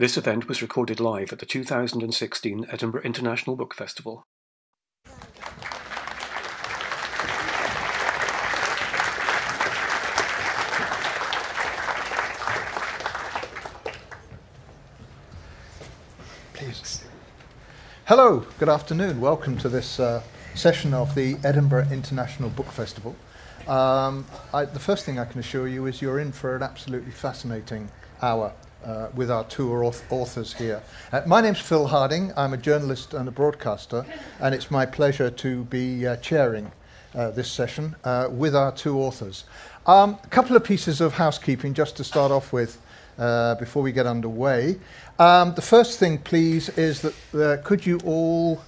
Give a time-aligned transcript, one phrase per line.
[0.00, 4.24] This event was recorded live at the 2016 Edinburgh International Book Festival.
[16.54, 17.04] Please.
[18.06, 19.20] Hello, good afternoon.
[19.20, 20.22] Welcome to this uh,
[20.54, 23.16] session of the Edinburgh International Book Festival.
[23.68, 24.24] Um,
[24.54, 27.90] I, the first thing I can assure you is you're in for an absolutely fascinating
[28.22, 30.82] hour uh, with our two authors here.
[31.12, 32.32] Uh, my name's Phil Harding.
[32.36, 34.04] I'm a journalist and a broadcaster,
[34.40, 36.72] and it's my pleasure to be uh, chairing
[37.14, 39.44] uh, this session uh, with our two authors.
[39.86, 42.80] Um, a couple of pieces of housekeeping just to start off with
[43.18, 44.78] uh, before we get underway.
[45.18, 47.02] Um, the first thing, please, is
[47.32, 48.62] that could you all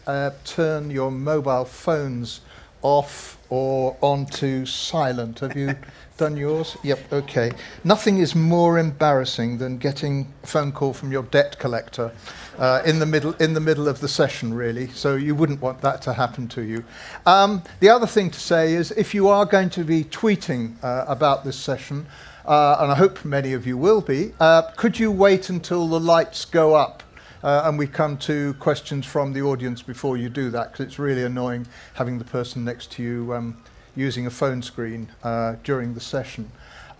[0.45, 2.41] turn your mobile phones
[2.83, 5.41] off or onto silent?
[5.41, 5.75] Have you
[6.17, 6.77] done yours?
[6.83, 7.53] Yep, okay.
[7.85, 12.13] Nothing is more embarrassing than getting a phone call from your debt collector
[12.59, 14.89] uh, in, the middle, in the middle of the session, really.
[14.89, 16.85] So you wouldn't want that to happen to you.
[17.27, 21.05] Um, the other thing to say is if you are going to be tweeting uh,
[21.09, 22.07] about this session,
[22.45, 26.01] uh, and I hope many of you will be, uh, could you wait until the
[26.01, 27.02] lights go up?
[27.43, 30.99] Uh, and we come to questions from the audience before you do that, because it's
[30.99, 33.57] really annoying having the person next to you um,
[33.97, 36.51] using a phone screen uh, during the session.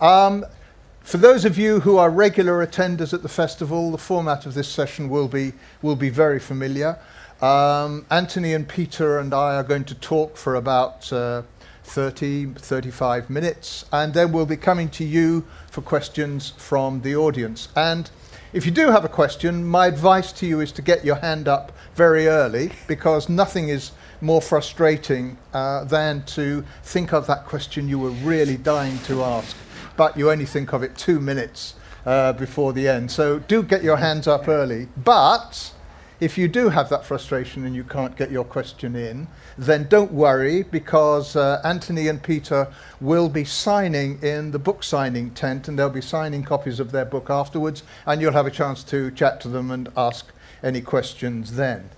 [0.01, 0.45] Um,
[1.01, 4.67] for those of you who are regular attenders at the festival, the format of this
[4.67, 6.97] session will be, will be very familiar.
[7.41, 11.43] Um, Anthony and Peter and I are going to talk for about uh,
[11.83, 17.67] 30, 35 minutes, and then we'll be coming to you for questions from the audience.
[17.75, 18.09] And
[18.53, 21.47] if you do have a question, my advice to you is to get your hand
[21.47, 27.89] up very early because nothing is more frustrating uh, than to think of that question
[27.89, 29.57] you were really dying to ask,
[29.97, 31.73] but you only think of it two minutes
[32.05, 33.09] uh, before the end.
[33.09, 34.87] So do get your hands up early.
[34.97, 35.73] But
[36.23, 40.11] if you do have that frustration and you can't get your question in, then don't
[40.11, 45.77] worry because uh, Anthony and Peter will be signing in the book signing tent and
[45.77, 49.41] they'll be signing copies of their book afterwards, and you'll have a chance to chat
[49.41, 50.31] to them and ask
[50.63, 51.89] any questions then.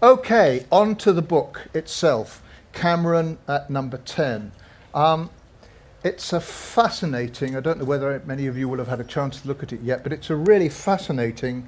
[0.00, 2.40] Okay, on to the book itself.
[2.72, 4.52] Cameron at number 10.
[4.94, 5.28] Um,
[6.04, 9.40] it's a fascinating, I don't know whether many of you will have had a chance
[9.40, 11.66] to look at it yet, but it's a really fascinating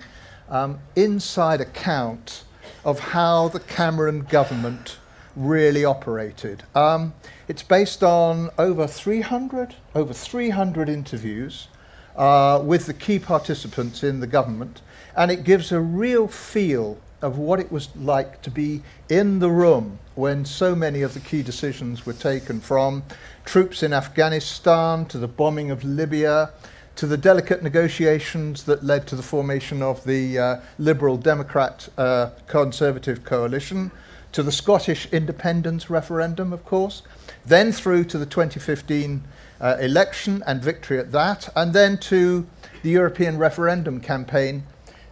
[0.48, 2.44] um, inside account
[2.84, 4.98] of how the Cameron government
[5.36, 6.62] really operated.
[6.74, 7.14] Um,
[7.48, 11.68] it's based on over 300, over 300 interviews
[12.16, 14.82] uh, with the key participants in the government,
[15.16, 19.50] and it gives a real feel of what it was like to be in the
[19.50, 23.02] room when so many of the key decisions were taken from
[23.44, 26.50] troops in Afghanistan to the bombing of Libya
[26.96, 32.30] to the delicate negotiations that led to the formation of the uh, Liberal Democrat uh,
[32.46, 33.90] Conservative coalition,
[34.32, 37.02] to the Scottish independence referendum, of course,
[37.46, 39.22] then through to the 2015
[39.60, 42.46] uh, election and victory at that, and then to
[42.82, 44.64] the European referendum campaign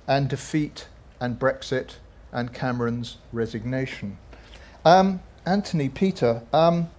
[0.08, 0.88] and defeat
[1.20, 1.94] and Brexit
[2.32, 4.18] and Cameron's resignation.
[4.84, 6.90] Um, Anthony, Peter, um,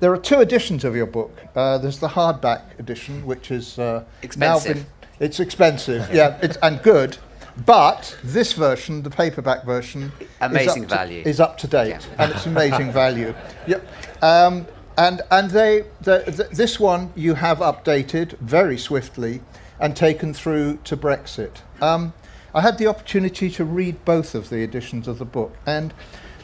[0.00, 1.38] there are two editions of your book.
[1.54, 4.76] Uh, there's the hardback edition, which is uh, expensive.
[4.76, 4.86] Been,
[5.20, 7.16] it's expensive, yeah, it's, and good.
[7.64, 10.12] But this version, the paperback version,
[10.42, 12.00] amazing is value, to, is up to date, yeah.
[12.18, 13.34] and it's amazing value.
[13.66, 13.86] Yep.
[14.22, 14.66] Um,
[14.98, 19.40] and and they the, the, this one you have updated very swiftly
[19.80, 21.62] and taken through to Brexit.
[21.80, 22.12] Um,
[22.54, 25.94] I had the opportunity to read both of the editions of the book, and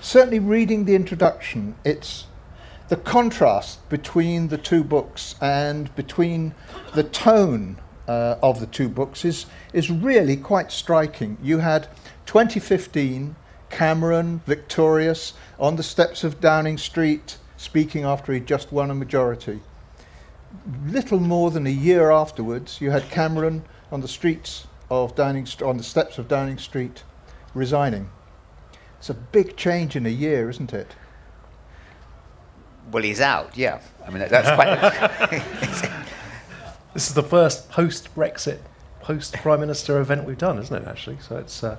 [0.01, 2.27] certainly reading the introduction, it's
[2.88, 6.54] the contrast between the two books and between
[6.94, 7.78] the tone
[8.09, 11.38] uh, of the two books is, is really quite striking.
[11.43, 11.88] You had
[12.26, 13.37] 2015
[13.70, 19.60] Cameron victorious on the steps of Downing Street, speaking after he'd just won a majority.
[20.87, 25.78] Little more than a year afterwards, you had Cameron on the streets of Downing on
[25.78, 27.03] the steps of Downing Street
[27.55, 28.11] resigning.
[28.99, 30.94] It's a big change in a year, isn't it?
[32.93, 33.56] Well, he's out.
[33.56, 35.41] Yeah, I mean that's quite.
[36.94, 38.59] this is the first post-Brexit,
[39.00, 40.87] post-Prime Minister event we've done, isn't it?
[40.87, 41.65] Actually, so it's.
[41.65, 41.77] Uh,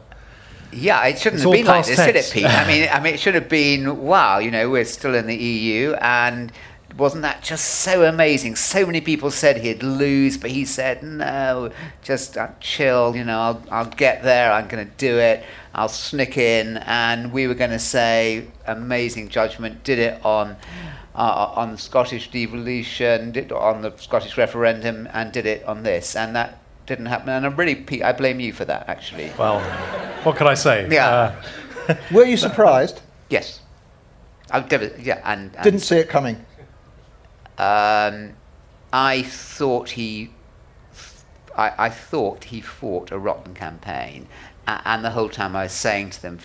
[0.72, 2.46] yeah, it shouldn't have been like this, should it, Pete?
[2.46, 4.02] I mean, I mean, it should have been.
[4.02, 6.52] Wow, you know, we're still in the EU, and
[6.98, 8.56] wasn't that just so amazing?
[8.56, 11.72] So many people said he'd lose, but he said, no,
[12.04, 15.44] just uh, chill, you know, I'll, I'll get there, I'm going to do it,
[15.74, 16.78] I'll sneak in.
[16.78, 20.56] And we were going to say, amazing judgment, did it on.
[21.16, 26.16] Uh, on the Scottish devolution, did on the Scottish referendum, and did it on this,
[26.16, 26.58] and that
[26.88, 27.30] didn't happen.
[27.30, 29.32] And I'm really, I blame you for that, actually.
[29.38, 29.60] Well,
[30.24, 30.88] what can I say?
[30.90, 31.36] Yeah.
[31.88, 33.02] Uh, Were you surprised?
[33.30, 33.62] Yes.
[34.52, 34.60] I
[35.00, 36.36] yeah, and, and didn't see it coming.
[37.58, 38.34] Um,
[38.92, 40.32] I thought he,
[41.56, 44.28] I, I, thought he fought a rotten campaign,
[44.68, 46.40] and the whole time I was saying to them,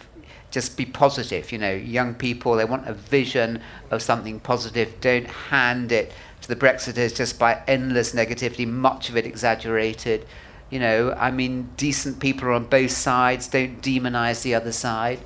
[0.50, 1.52] just be positive.
[1.52, 3.60] You know, young people they want a vision
[3.90, 5.00] of something positive.
[5.00, 6.12] Don't hand it
[6.42, 10.26] to the Brexiters just by endless negativity, much of it exaggerated.
[10.70, 13.48] You know, I mean, decent people are on both sides.
[13.48, 15.20] Don't demonize the other side.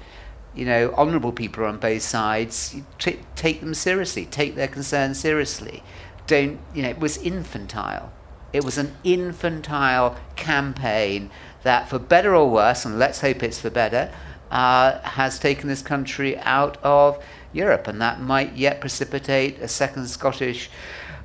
[0.55, 2.77] You know, honourable people are on both sides.
[2.99, 4.27] T- take them seriously.
[4.27, 5.83] Take their concerns seriously.
[6.27, 8.13] Don't, you know, it was infantile.
[8.53, 11.31] It was an infantile campaign
[11.63, 14.13] that, for better or worse, and let's hope it's for better,
[14.53, 17.23] uh, has taken this country out of
[17.53, 17.89] Europe.
[17.89, 20.71] And that might yet precipitate a second Scottish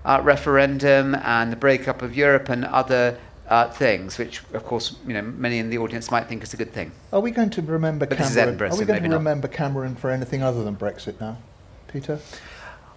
[0.06, 3.20] uh, referendum and the breakup of Europe and other
[3.50, 6.58] uh, things, which of course you know many in the audience might think is a
[6.58, 6.92] good thing.
[7.14, 8.62] Are we going to remember but Cameron?
[8.62, 9.56] Are we going to remember not.
[9.56, 11.38] Cameron for anything other than Brexit now,
[11.88, 12.20] Peter?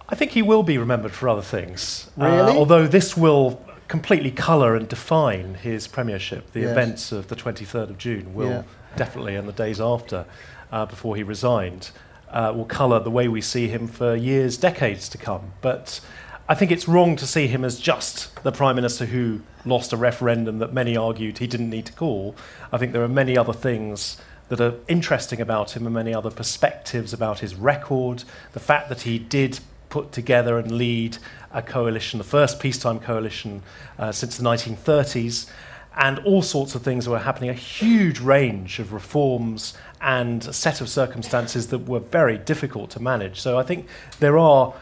[0.09, 2.11] I think he will be remembered for other things.
[2.19, 2.51] Uh, really?
[2.53, 6.51] Uh, although this will completely colour and define his premiership.
[6.53, 6.71] The yes.
[6.71, 8.63] events of the 23rd of June will yeah.
[8.95, 10.25] Definitely, and the days after,
[10.71, 11.91] uh, before he resigned,
[12.29, 15.53] uh, will colour the way we see him for years, decades to come.
[15.61, 15.99] But
[16.47, 19.97] I think it's wrong to see him as just the Prime Minister who lost a
[19.97, 22.35] referendum that many argued he didn't need to call.
[22.71, 24.17] I think there are many other things
[24.49, 28.23] that are interesting about him and many other perspectives about his record.
[28.51, 29.59] The fact that he did
[29.89, 31.17] put together and lead
[31.53, 33.63] a coalition, the first peacetime coalition
[33.97, 35.49] uh, since the 1930s,
[35.95, 40.79] and all sorts of things were happening, a huge range of reforms and a set
[40.81, 43.39] of circumstances that were very difficult to manage.
[43.39, 43.87] So I think
[44.19, 44.73] there are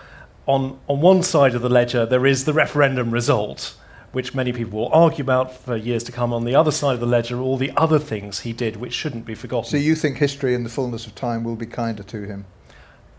[0.46, 3.76] on, on one side of the ledger, there is the referendum result,
[4.12, 6.34] which many people will argue about for years to come.
[6.34, 9.26] On the other side of the ledger, all the other things he did, which shouldn't
[9.26, 9.70] be forgotten.
[9.70, 12.46] So you think history in the fullness of time will be kinder to him?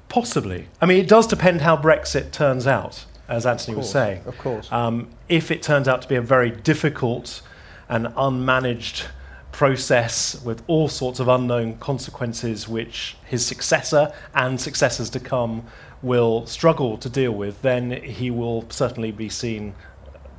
[0.09, 0.67] Possibly.
[0.81, 4.23] I mean, it does depend how Brexit turns out, as Anthony course, was saying.
[4.27, 4.71] Of course.
[4.73, 7.43] Um, if it turns out to be a very difficult
[7.91, 9.07] and unmanaged
[9.53, 15.67] process with all sorts of unknown consequences, which his successor and successors to come
[16.01, 19.75] will struggle to deal with, then he will certainly be seen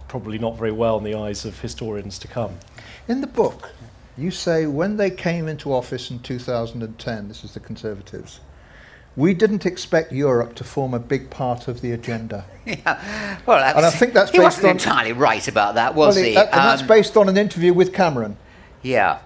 [0.08, 2.58] probably not very well in the eyes of historians to come.
[3.08, 3.70] In the book,
[4.18, 8.40] you say when they came into office in 2010, this is the Conservatives,
[9.16, 12.46] we didn't expect Europe to form a big part of the agenda.
[12.64, 16.16] Yeah, well, and I think that's he based wasn't on, entirely right about that, was
[16.16, 16.36] well, he?
[16.36, 18.38] That, and um, that's based on an interview with Cameron.
[18.84, 19.18] Yeah,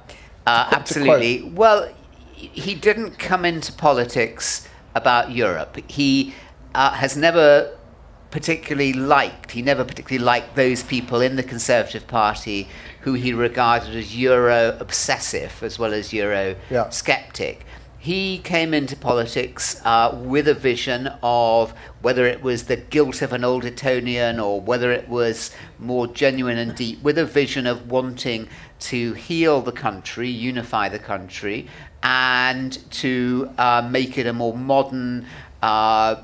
[0.47, 1.43] uh, absolutely.
[1.43, 1.93] Well,
[2.33, 5.77] he didn't come into politics about Europe.
[5.89, 6.33] He
[6.73, 7.75] uh, has never
[8.31, 12.67] particularly liked, he never particularly liked those people in the Conservative Party
[13.01, 16.89] who he regarded as Euro obsessive as well as Euro yeah.
[16.89, 17.65] skeptic.
[18.05, 21.73] He came into politics uh, with a vision of
[22.03, 25.49] whether it was the guilt of an old Etonian or whether it was
[25.79, 28.47] more genuine and deep, with a vision of wanting
[28.91, 31.67] to heal the country, unify the country,
[32.03, 35.25] and to uh, make it a more modern,
[35.63, 36.21] uh,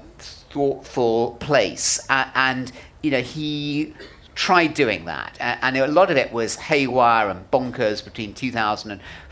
[0.51, 2.00] thoughtful place.
[2.10, 3.95] And, you know, he
[4.36, 5.36] tried doing that.
[5.39, 8.36] And a lot of it was haywire and bonkers between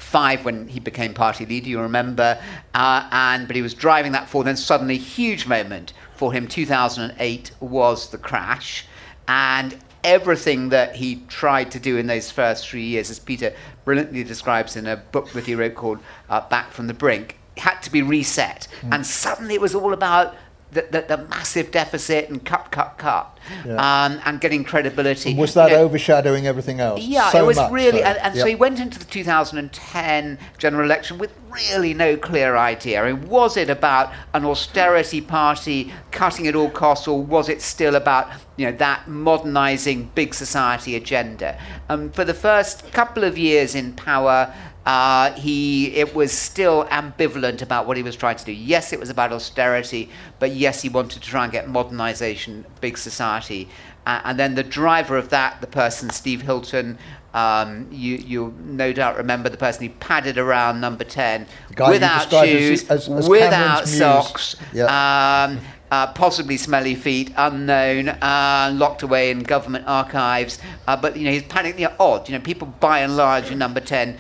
[0.09, 2.39] 2005 when he became party leader, you remember.
[2.73, 4.45] Uh, and But he was driving that forward.
[4.45, 8.85] Then suddenly, huge moment for him, 2008 was the crash.
[9.27, 13.53] And everything that he tried to do in those first three years, as Peter
[13.85, 15.99] brilliantly describes in a book that he wrote called
[16.29, 18.67] uh, Back from the Brink, had to be reset.
[18.81, 18.95] Mm.
[18.95, 20.35] And suddenly it was all about
[20.71, 23.73] the, the, the, massive deficit and cut, cut, cut, yeah.
[23.73, 25.31] um, and getting credibility.
[25.31, 27.01] And was that you know, overshadowing everything else?
[27.01, 28.05] Yeah, so it was much, really, so.
[28.05, 28.43] and, and yep.
[28.43, 33.01] so he went into the 2010 general election with really no clear idea.
[33.01, 37.61] I mean, was it about an austerity party cutting at all costs, or was it
[37.61, 41.59] still about you know that modernising big society agenda?
[41.89, 44.53] Um, for the first couple of years in power.
[44.89, 48.51] Uh, he it was still ambivalent about what he was trying to do.
[48.51, 52.97] Yes, it was about austerity, but yes, he wanted to try and get modernisation, big
[52.97, 53.69] society.
[54.07, 56.97] Uh, and then the driver of that, the person Steve Hilton,
[57.35, 62.89] um, you you no doubt remember the person he padded around number ten without shoes,
[62.89, 64.55] as, as, as without socks.
[64.75, 65.59] Um,
[65.91, 70.57] uh, possibly smelly feet, unknown, uh, locked away in government archives.
[70.87, 71.77] Uh, but you know, he's panicking.
[71.77, 72.27] You know, odd.
[72.27, 74.17] You know, people by and large in number ten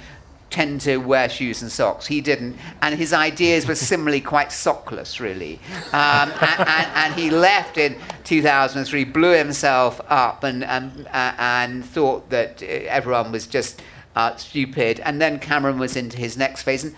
[0.49, 2.07] tend to wear shoes and socks.
[2.07, 2.57] He didn't.
[2.81, 5.59] And his ideas were similarly quite sockless, really.
[5.93, 11.85] Um, and, and, and, he left in 2003, blew himself up, and, and, uh, and
[11.85, 13.81] thought that uh, everyone was just
[14.15, 14.99] uh, stupid.
[15.01, 16.83] And then Cameron was into his next phase.
[16.83, 16.95] And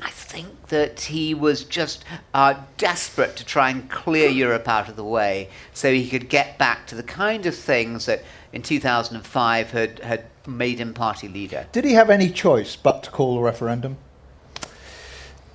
[0.00, 4.96] I think that he was just uh, desperate to try and clear Europe out of
[4.96, 9.70] the way so he could get back to the kind of things that in 2005
[9.70, 11.66] had, had made him party leader.
[11.72, 13.96] Did he have any choice but to call a referendum?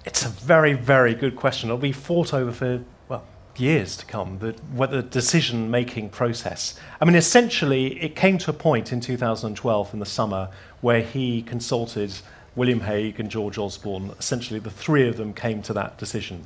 [0.06, 1.70] It's a very, very good question.
[1.70, 3.24] It'll be fought over for, well,
[3.56, 4.56] years to come, the,
[4.88, 6.80] the decision making process.
[7.00, 10.50] I mean, essentially, it came to a point in 2012 in the summer
[10.82, 12.14] where he consulted
[12.56, 14.12] William Hague and George Osborne.
[14.20, 16.46] Essentially, the three of them came to that decision.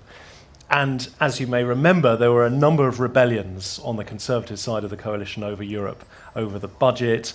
[0.70, 4.84] And as you may remember, there were a number of rebellions on the Conservative side
[4.84, 6.04] of the coalition over Europe,
[6.36, 7.34] over the budget,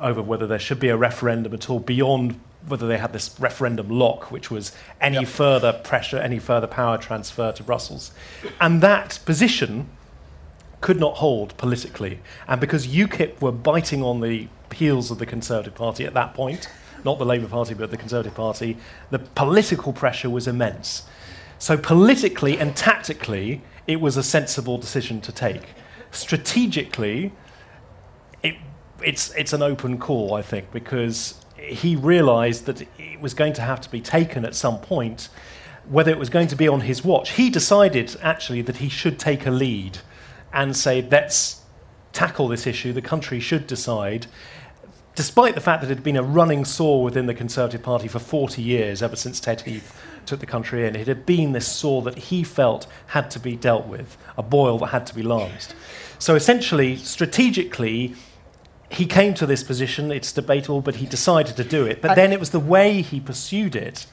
[0.00, 3.88] over whether there should be a referendum at all, beyond whether they had this referendum
[3.88, 5.26] lock, which was any yep.
[5.26, 8.10] further pressure, any further power transfer to Brussels.
[8.60, 9.88] And that position
[10.80, 12.20] could not hold politically.
[12.46, 16.68] And because UKIP were biting on the heels of the Conservative Party at that point,
[17.04, 18.76] not the Labour Party, but the Conservative Party,
[19.10, 21.04] the political pressure was immense.
[21.64, 25.62] So, politically and tactically, it was a sensible decision to take.
[26.10, 27.32] Strategically,
[28.42, 28.56] it,
[29.02, 33.62] it's, it's an open call, I think, because he realised that it was going to
[33.62, 35.30] have to be taken at some point,
[35.88, 37.30] whether it was going to be on his watch.
[37.30, 40.00] He decided, actually, that he should take a lead
[40.52, 41.62] and say, let's
[42.12, 42.92] tackle this issue.
[42.92, 44.26] The country should decide
[45.14, 48.18] despite the fact that it had been a running sore within the Conservative Party for
[48.18, 52.02] 40 years, ever since Ted Heath took the country in, it had been this sore
[52.02, 55.74] that he felt had to be dealt with, a boil that had to be lanced.
[56.18, 58.14] So essentially, strategically,
[58.90, 60.12] he came to this position.
[60.12, 62.00] It's debatable, but he decided to do it.
[62.00, 64.06] But then it was the way he pursued it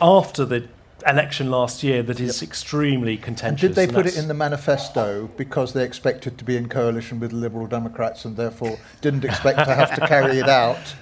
[0.00, 0.68] after the
[1.06, 2.48] election last year that is yep.
[2.48, 3.64] extremely contentious.
[3.64, 7.20] And did they put it in the manifesto because they expected to be in coalition
[7.20, 10.94] with the Liberal Democrats and therefore didn't expect to have to carry it out?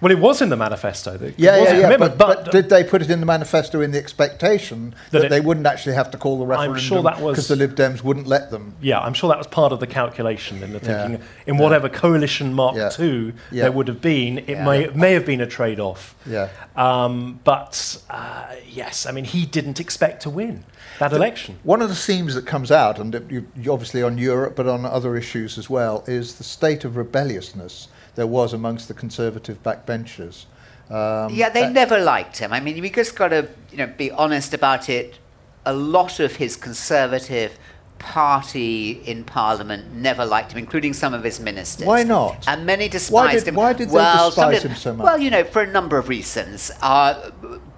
[0.00, 1.14] Well, it was in the manifesto.
[1.14, 1.96] It yeah, yeah, yeah.
[1.96, 5.24] But, but, but, did they put it in the manifesto in the expectation that, that
[5.26, 6.76] it, they wouldn't actually have to call the referendum?
[6.76, 8.74] I'm sure that was because the Lib Dems wouldn't let them.
[8.80, 11.20] Yeah, I'm sure that was part of the calculation in the thinking.
[11.20, 11.26] Yeah.
[11.46, 11.94] In whatever yeah.
[11.94, 12.76] coalition Mark.
[12.98, 16.14] II there would have been, it may may have been a trade-off.
[16.26, 16.48] Yeah.
[16.76, 20.64] Um, but uh, yes, I mean he didn't expect to win
[20.98, 21.58] that election.
[21.62, 25.16] One of the themes that comes out, and you, obviously on Europe, but on other
[25.16, 30.46] issues as well, is the state of rebelliousness there was amongst the conservative backbenchers.
[30.90, 32.52] Um, yeah, they never liked him.
[32.52, 35.18] I mean, we just got to you know be honest about it.
[35.64, 37.56] A lot of his conservative
[38.00, 41.86] party in Parliament never liked him, including some of his ministers.
[41.86, 42.48] Why not?
[42.48, 43.54] And many despised why did, him.
[43.54, 45.04] Why did well, they despise him so much?
[45.04, 46.72] Well, you know, for a number of reasons.
[46.82, 47.30] Uh,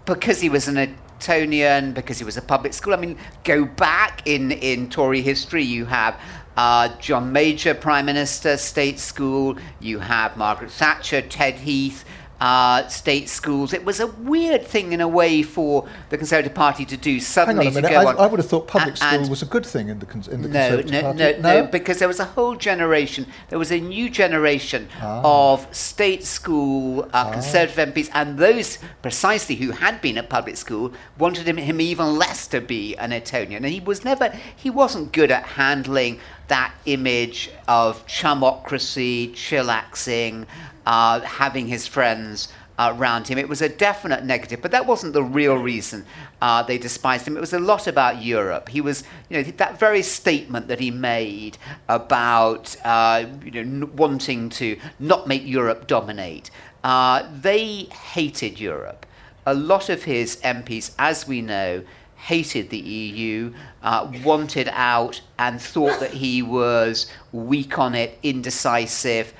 [0.07, 2.95] because he was an Etonian, because he was a public school.
[2.95, 6.19] I mean, go back in, in Tory history, you have
[6.61, 9.57] uh, John Major, Prime Minister, State School.
[9.81, 12.05] You have Margaret Thatcher, Ted Heath,
[12.39, 13.73] uh, state schools.
[13.73, 17.67] It was a weird thing in a way for the Conservative Party to do suddenly
[17.67, 17.97] Hang on a minute.
[17.97, 20.49] I, I, would have thought public school was a good thing in the, in the
[20.49, 21.19] no, Conservative no, Party.
[21.19, 25.53] No, no, no, because there was a whole generation, there was a new generation ah.
[25.53, 27.33] of state school uh, ah.
[27.33, 32.19] Conservative MPs, and those precisely who had been at public school wanted him, him even
[32.19, 33.65] less to be an Etonian.
[33.65, 40.47] And he was never, he wasn't good at handling that image of chumocracy, chillaxing,
[40.85, 43.39] uh, having his friends uh, around him.
[43.39, 46.05] It was a definite negative, but that wasn't the real reason
[46.43, 47.37] uh, they despised him.
[47.37, 48.69] It was a lot about Europe.
[48.69, 51.57] He was, you know, that very statement that he made
[51.89, 56.51] about, uh, you know, wanting to not make Europe dominate.
[56.83, 59.07] Uh, they hated Europe.
[59.47, 61.85] A lot of his MPs, as we know,
[62.21, 69.33] hated the EU, uh, wanted out, and thought that he was weak on it, indecisive,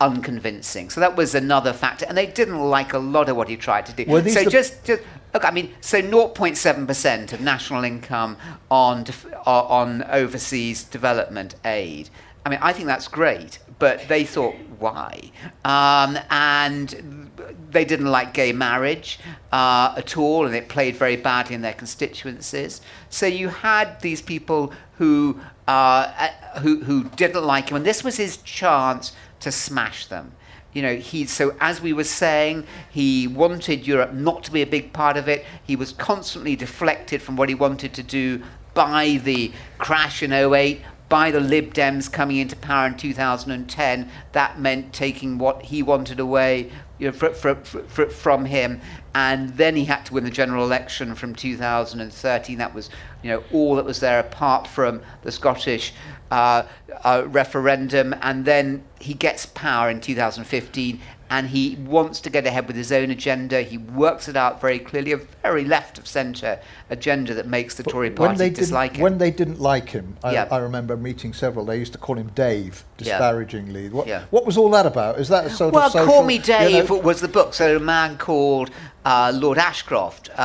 [0.00, 0.90] unconvincing.
[0.90, 3.86] So that was another factor, and they didn't like a lot of what he tried
[3.86, 4.04] to do.
[4.06, 5.02] Well, so just, just
[5.32, 8.36] look, I mean, so 0.7 percent of national income
[8.70, 12.10] on def- uh, on overseas development aid.
[12.44, 15.32] I mean, I think that's great, but they thought, why?
[15.64, 17.25] Um, and
[17.70, 19.18] they didn't like gay marriage
[19.52, 22.80] uh, at all, and it played very badly in their constituencies.
[23.10, 26.28] So you had these people who, uh,
[26.60, 30.32] who, who didn't like him, and this was his chance to smash them.
[30.72, 34.66] You know, he so as we were saying, he wanted Europe not to be a
[34.66, 35.42] big part of it.
[35.66, 38.42] He was constantly deflected from what he wanted to do
[38.74, 44.10] by the crash in 08, by the Lib Dems coming into power in 2010.
[44.32, 48.80] That meant taking what he wanted away you know, from him,
[49.14, 52.58] and then he had to win the general election from 2013.
[52.58, 52.90] That was,
[53.22, 55.92] you know, all that was there apart from the Scottish
[56.30, 56.62] uh,
[57.04, 62.66] uh, referendum, and then he gets power in 2015, and he wants to get ahead
[62.66, 63.62] with his own agenda.
[63.62, 67.82] He works it out very clearly, a very left of centre agenda that makes the
[67.82, 69.02] but Tory party dislike him.
[69.02, 70.48] When they didn't like him, I, yeah.
[70.50, 73.84] I, remember meeting several, they used to call him Dave, disparagingly.
[73.84, 73.90] Yeah.
[73.90, 74.24] What, yeah.
[74.30, 75.18] what was all that about?
[75.18, 76.06] Is that a sort well, of social...
[76.06, 77.02] Well, Call Me Dave you know?
[77.02, 77.54] was the book.
[77.54, 78.70] So a man called
[79.04, 80.42] uh, Lord Ashcroft uh,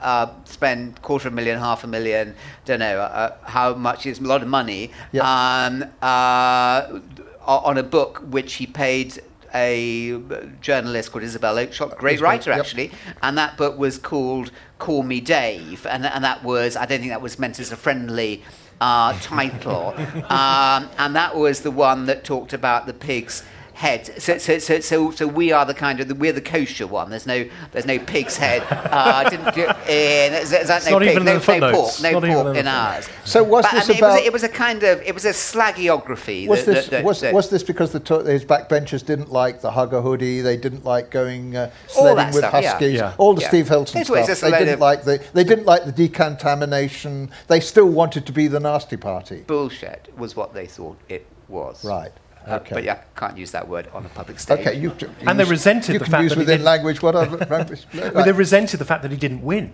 [0.00, 4.20] uh, spent quarter of a million, half a million, don't know uh, how much, it's
[4.20, 7.00] a lot of money, um, uh,
[7.46, 9.20] on a book which he paid
[9.54, 10.20] a
[10.60, 12.60] journalist called Isabel Oakeshott, great writer yep.
[12.60, 12.90] actually,
[13.22, 17.10] and that book was called Call Me Dave, and, and that was, I don't think
[17.10, 18.42] that was meant as a friendly
[18.80, 19.94] uh, title,
[20.30, 23.42] um, and that was the one that talked about the pigs
[23.78, 24.20] head.
[24.20, 27.10] So, so, so, so, so we are the kind of the, we're the kosher one.
[27.10, 28.62] There's no there's no pig's head.
[28.98, 33.08] Uh, didn't do, uh, there's, there's no pig, no, no pork, no pork in ours.
[33.24, 33.98] So was but, this about?
[33.98, 36.48] It was, a, it was, a, kind of it was a slagiography.
[36.48, 39.60] Was that, this that, was, that, was this because the to- his backbenchers didn't like
[39.60, 40.40] the hugger hoodie?
[40.40, 42.94] They didn't like going uh, sledding with stuff, huskies.
[42.94, 43.10] Yeah.
[43.10, 43.14] Yeah.
[43.18, 43.48] All the yeah.
[43.48, 44.40] Steve Hilton stuff.
[44.40, 47.30] They didn't like the they didn't like the decontamination.
[47.46, 49.44] They still wanted to be the nasty party.
[49.46, 51.84] Bullshit was what they thought it was.
[51.84, 52.12] Right.
[52.46, 52.74] Uh, okay.
[52.74, 54.60] but yeah, can't use that word on a public stage.
[54.60, 57.36] Okay, you, you and they resented you the fact use that within language whatever.
[57.94, 59.72] well, they resented the fact that he didn't win.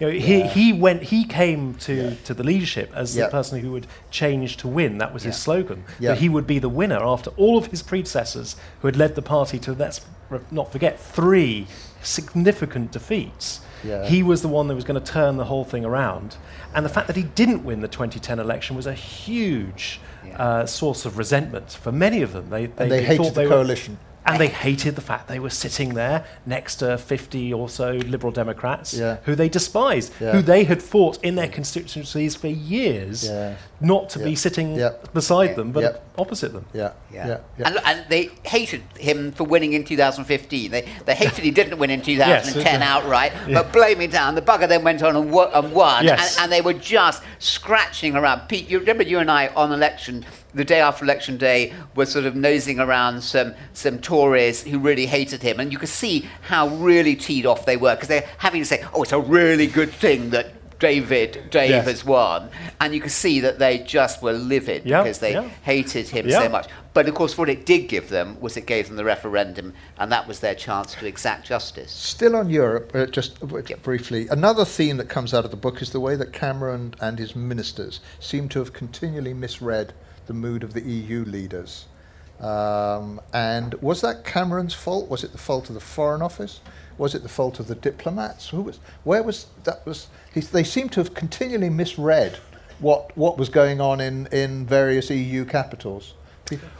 [0.00, 0.48] You know, yeah.
[0.48, 2.14] he, he went he came to, yeah.
[2.24, 4.98] to the leadership as the person who would change to win.
[4.98, 5.84] That was his slogan.
[6.00, 9.22] That he would be the winner after all of his predecessors who had led the
[9.22, 10.00] party to let's
[10.50, 11.66] not forget three
[12.02, 13.60] significant defeats.
[14.06, 16.36] He was the one that was going to turn the whole thing around.
[16.74, 20.00] And the fact that he didn't win the 2010 election was a huge
[20.36, 22.50] uh, source of resentment for many of them.
[22.50, 23.94] They, they, they hated the they coalition.
[23.94, 27.92] Were, and they hated the fact they were sitting there next to 50 or so
[27.92, 29.18] Liberal Democrats yeah.
[29.24, 30.32] who they despised, yeah.
[30.32, 33.56] who they had fought in their constituencies for years yeah.
[33.80, 34.80] not to be sitting
[35.12, 36.64] beside them, but opposite them.
[36.72, 36.92] Yeah.
[37.12, 37.40] Yeah.
[37.58, 40.70] And, and, they hated him for winning in 2015.
[40.70, 44.34] They, they hated he didn't win in 2010 yes, outright, but blaming down.
[44.34, 46.36] The bugger then went on and, wo- and won, yes.
[46.36, 48.48] and, and, they were just scratching around.
[48.48, 52.24] Pete, you remember you and I on election the day after election day was sort
[52.24, 56.68] of nosing around some some Tories who really hated him, and you could see how
[56.68, 59.92] really teed off they were because they're having to say, "Oh, it's a really good
[59.92, 61.86] thing that." David, Dave yes.
[61.86, 65.46] has won, and you could see that they just were livid yep, because they yep.
[65.62, 66.42] hated him yep.
[66.42, 66.68] so much.
[66.92, 70.12] But of course, what it did give them was it gave them the referendum, and
[70.12, 71.90] that was their chance to exact justice.
[71.90, 73.82] Still on Europe, uh, just yep.
[73.82, 77.18] briefly, another theme that comes out of the book is the way that Cameron and
[77.18, 79.94] his ministers seem to have continually misread
[80.26, 81.86] the mood of the EU leaders.
[82.40, 85.08] Um, and was that Cameron's fault?
[85.08, 86.60] Was it the fault of the Foreign Office?
[86.98, 88.48] Was it the fault of the diplomats?
[88.48, 88.80] Who was?
[89.04, 89.84] Where was that?
[89.86, 92.38] Was they seem to have continually misread
[92.80, 96.14] what what was going on in in various EU capitals.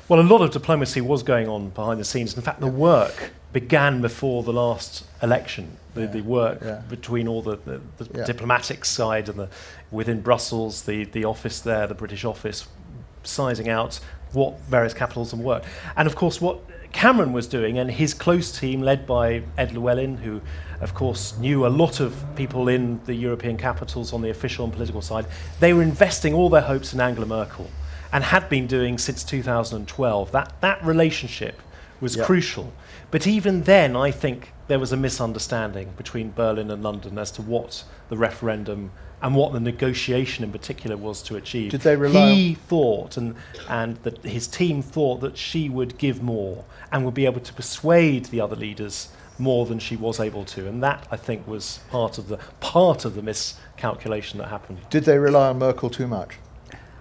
[0.09, 2.37] Well, a lot of diplomacy was going on behind the scenes.
[2.37, 5.78] In fact, the work began before the last election.
[5.94, 6.07] The, yeah.
[6.09, 6.83] the work yeah.
[6.90, 9.48] between all the, the, the diplomatic side and the
[9.90, 12.66] within Brussels, the, the office there, the British office,
[13.26, 14.00] sizing out
[14.32, 15.64] what various capitals and work.
[15.96, 16.60] And of course, what
[16.92, 20.40] Cameron was doing, and his close team, led by Ed Llewellyn, who,
[20.80, 24.72] of course, knew a lot of people in the European capitals on the official and
[24.72, 25.26] political side,
[25.58, 27.68] they were investing all their hopes in Angela Merkel
[28.12, 30.30] and had been doing since 2012.
[30.30, 31.60] That, that relationship
[32.00, 32.26] was yep.
[32.26, 32.72] crucial.
[33.10, 37.42] But even then, I think there was a misunderstanding between Berlin and London as to
[37.42, 37.82] what
[38.14, 41.70] the referendum and what the negotiation in particular was to achieve.
[41.70, 43.35] Did they rely he thought, and,
[43.68, 47.53] and that his team thought that she would give more and would be able to
[47.53, 51.81] persuade the other leaders more than she was able to, and that I think was
[51.90, 54.79] part of the part of the miscalculation that happened.
[54.90, 56.38] Did they rely on Merkel too much?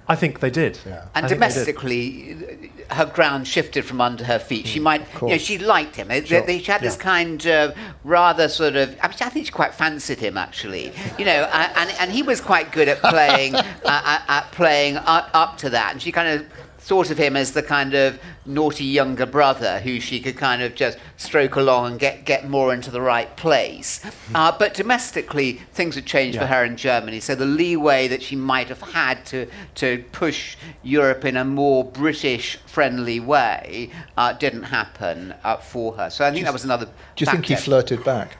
[0.07, 0.79] I think they did.
[0.85, 1.05] Yeah.
[1.13, 4.67] And domestically, her ground shifted from under her feet.
[4.67, 6.09] She mm, might, you know, she liked him.
[6.25, 6.41] Sure.
[6.41, 6.87] They, she had yeah.
[6.87, 8.89] this kind of rather sort of.
[9.01, 10.91] I, mean, I think she quite fancied him actually.
[11.17, 15.29] You know, and and he was quite good at playing uh, at, at, playing up,
[15.33, 15.93] up to that.
[15.93, 16.47] And she kind of
[16.83, 20.75] thought of him as the kind of naughty younger brother who she could kind of
[20.75, 24.03] just stroke along and get, get more into the right place.
[24.03, 24.35] Hmm.
[24.35, 26.41] Uh, but domestically, things had changed yeah.
[26.41, 27.21] for her in Germany.
[27.21, 31.85] So the leeway that she might have had to, to push Europe in a more
[31.85, 36.09] British friendly way uh, didn't happen uh, for her.
[36.09, 36.87] So I think that was another.
[37.15, 38.37] Do you think he flirted back?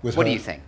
[0.00, 0.24] what her?
[0.24, 0.62] do you think?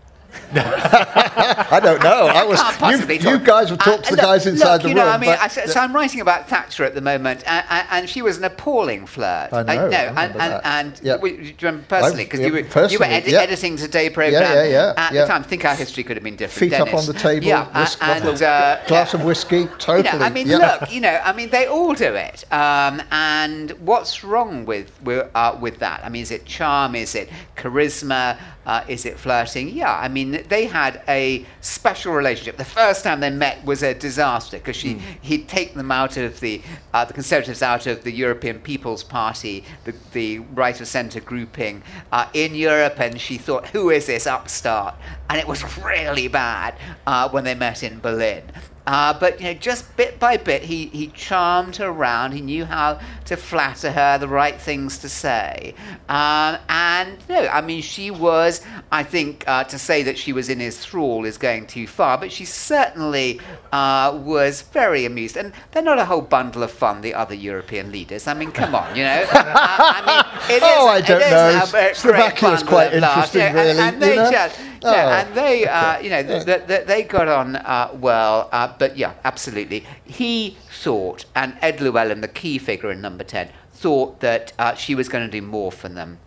[0.54, 2.26] I don't know.
[2.26, 2.60] I was.
[2.86, 5.04] You, you, guys would talk uh, to the look, guys inside look, the you room.
[5.04, 8.22] Know, I mean, I, so I'm writing about Thatcher at the moment, and, and she
[8.22, 9.52] was an appalling flirt.
[9.52, 9.72] I know.
[9.72, 11.20] I, no, and, and, and yep.
[11.20, 13.42] we, personally, because you, were, you were edi- yep.
[13.42, 15.42] editing Today program yeah, yeah, yeah, at the time.
[15.42, 16.70] I think our history could have been different.
[16.70, 16.92] Feet Denis.
[16.92, 17.46] up on the table.
[17.46, 19.66] Yeah, whisk, and uh, glass of whiskey.
[19.78, 20.06] Totally.
[20.12, 20.92] You know, I mean, look.
[20.92, 22.44] You know, I mean, they all do it.
[22.52, 26.04] Um, and what's wrong with with, uh, with that?
[26.04, 26.94] I mean, is it charm?
[26.94, 28.38] Is it charisma?
[28.66, 29.68] Uh, is it flirting?
[29.68, 32.56] Yeah, I mean, they had a special relationship.
[32.56, 35.00] The first time they met was a disaster because mm.
[35.22, 36.60] he'd taken them out of the
[36.92, 41.82] uh, the Conservatives out of the European People's Party, the, the right of centre grouping
[42.10, 44.96] uh, in Europe, and she thought, "Who is this upstart?"
[45.30, 46.74] And it was really bad
[47.06, 48.42] uh, when they met in Berlin.
[48.86, 52.32] Uh, but you know, just bit by bit, he, he charmed her around.
[52.32, 55.74] He knew how to flatter her, the right things to say.
[56.08, 58.64] Um, and no, I mean, she was.
[58.92, 62.16] I think uh, to say that she was in his thrall is going too far,
[62.16, 63.40] but she certainly
[63.72, 65.36] uh, was very amused.
[65.36, 67.00] And they're not a whole bundle of fun.
[67.00, 68.26] The other European leaders.
[68.26, 69.26] I mean, come on, you know.
[69.32, 71.92] I mean, it oh, I don't know.
[71.92, 73.70] Slovakia is quite interesting, you know, really.
[73.70, 77.56] And, and they just oh, and they, uh, you know, th- th- they got on
[77.56, 78.48] uh, well.
[78.52, 79.86] Uh, but yeah, absolutely.
[80.04, 84.94] He thought, and Ed Llewellyn, the key figure in number 10, thought that uh, she
[84.94, 86.18] was going to do more for them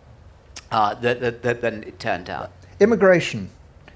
[0.70, 2.52] uh, th- than it turned out.
[2.78, 3.50] Immigration.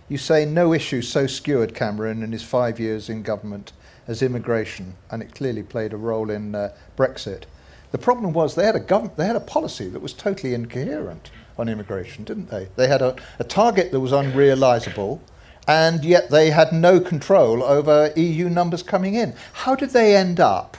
[0.09, 3.73] You say no issue so skewered Cameron in his five years in government
[4.07, 7.45] as immigration, and it clearly played a role in uh, Brexit.
[7.91, 11.31] The problem was they had a government, they had a policy that was totally incoherent
[11.59, 12.69] on immigration, didn't they?
[12.77, 15.21] They had a, a target that was unrealizable,
[15.67, 19.35] and yet they had no control over EU numbers coming in.
[19.53, 20.77] How did they end up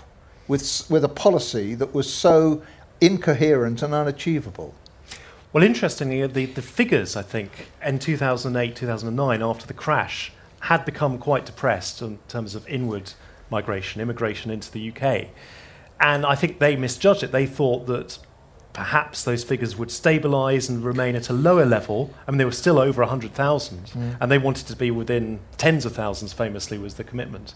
[0.48, 2.62] with, with a policy that was so
[3.02, 4.74] incoherent and unachievable?
[5.54, 11.18] Well, interestingly, the, the figures, I think, in 2008, 2009, after the crash, had become
[11.18, 13.14] quite depressed in terms of inward
[13.50, 15.28] migration, immigration into the UK.
[16.00, 17.32] And I think they misjudged it.
[17.32, 18.20] They thought that
[18.76, 22.14] perhaps those figures would stabilize and remain at a lower level.
[22.28, 24.18] I mean, they were still over 100,000, mm.
[24.20, 27.56] and they wanted to be within tens of thousands, famously, was the commitment.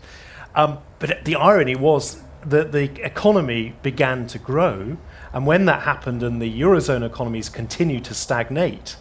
[0.56, 4.98] Um, but the irony was that the economy began to grow,
[5.34, 8.96] and when that happened and the Eurozone economies continued to stagnate,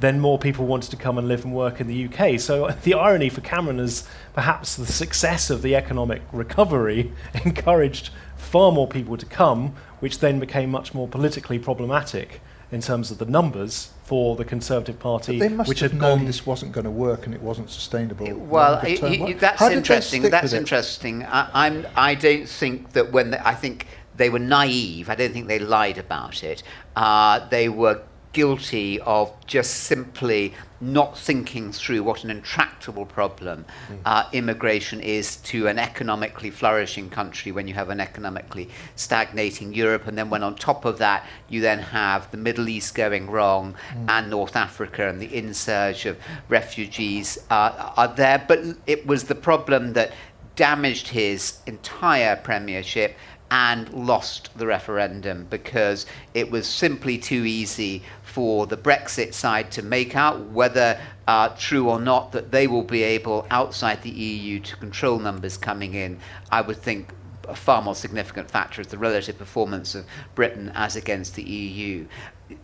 [0.00, 2.38] then more people wanted to come and live and work in the UK.
[2.38, 7.10] So the irony for Cameron is perhaps the success of the economic recovery
[7.44, 8.10] encouraged
[8.44, 13.18] far more people to come, which then became much more politically problematic in terms of
[13.18, 15.38] the numbers for the Conservative Party.
[15.38, 17.40] But they must which have had known gone this wasn't going to work and it
[17.40, 18.32] wasn't sustainable.
[18.34, 20.22] Well, that's interesting.
[20.22, 21.24] That's interesting.
[21.24, 25.08] I, I'm, I don't think that when they, I think they were naive.
[25.08, 26.62] I don't think they lied about it.
[26.96, 28.02] Uh, they were
[28.34, 33.98] guilty of just simply not thinking through what an intractable problem mm.
[34.04, 40.06] uh, immigration is to an economically flourishing country when you have an economically stagnating Europe.
[40.06, 43.74] And then, when on top of that, you then have the Middle East going wrong
[43.94, 44.10] mm.
[44.10, 46.18] and North Africa and the insurge of
[46.48, 48.44] refugees uh, are there.
[48.46, 50.12] But it was the problem that
[50.56, 53.16] damaged his entire premiership
[53.54, 59.80] and lost the referendum because it was simply too easy for the Brexit side to
[59.80, 64.58] make out whether uh, true or not that they will be able outside the EU
[64.58, 66.18] to control numbers coming in.
[66.50, 67.12] I would think
[67.46, 72.08] a far more significant factor is the relative performance of Britain as against the EU.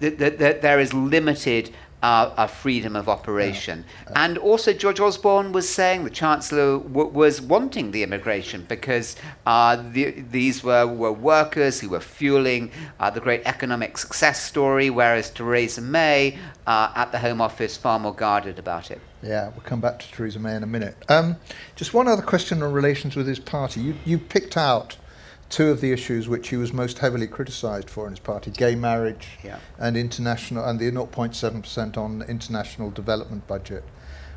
[0.00, 1.72] The, the, the, there is limited
[2.02, 3.84] uh, a freedom of operation.
[4.06, 4.24] Yeah.
[4.24, 9.76] And also, George Osborne was saying the Chancellor w- was wanting the immigration because uh,
[9.92, 15.30] the, these were, were workers who were fueling uh, the great economic success story, whereas
[15.30, 19.00] Theresa May uh, at the Home Office far more guarded about it.
[19.22, 20.96] Yeah, we'll come back to Theresa May in a minute.
[21.08, 21.36] Um,
[21.76, 23.80] just one other question on relations with his party.
[23.82, 24.96] You, you picked out
[25.50, 28.74] two of the issues which he was most heavily criticised for in his party: gay
[28.74, 29.58] marriage yeah.
[29.78, 33.84] and international, and the 0.7 percent on international development budget.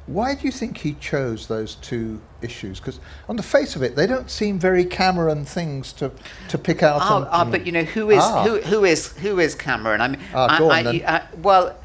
[0.06, 2.80] Why do you think he chose those two issues?
[2.80, 3.00] Because
[3.30, 6.12] on the face of it, they don't seem very Cameron things to,
[6.50, 7.00] to pick out.
[7.02, 8.44] Oh, oh but you know who is ah.
[8.44, 10.02] who, who is who is Cameron?
[10.02, 11.78] I mean, ah, I, on, I, I, well,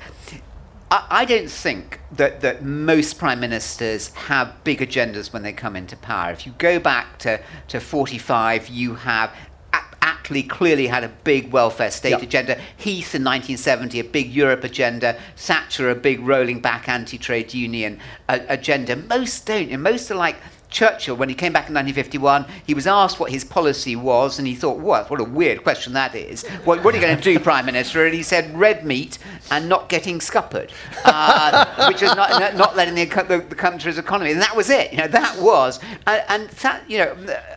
[0.91, 5.97] I, don't think that, that most prime ministers have big agendas when they come into
[5.97, 6.31] power.
[6.31, 9.35] If you go back to, to 45, you have
[10.29, 12.23] Attlee clearly had a big welfare state yep.
[12.23, 12.55] agenda.
[12.77, 15.19] Heath in 1970, a big Europe agenda.
[15.37, 18.97] Thatcher, a big rolling back anti trade union uh, agenda.
[18.97, 19.71] Most don't.
[19.71, 20.37] And most are like
[20.71, 24.47] Churchill, when he came back in 1951, he was asked what his policy was, and
[24.47, 26.47] he thought, what, what a weird question that is.
[26.65, 28.05] What, what are you going to do, Prime Minister?
[28.05, 29.19] And he said, red meat
[29.51, 30.71] and not getting scuppered,
[31.05, 34.33] uh, which is not, not letting the, the, the, country's economy.
[34.33, 34.93] And that was it.
[34.93, 35.81] You know, that was.
[36.07, 37.17] Uh, and, that, you know,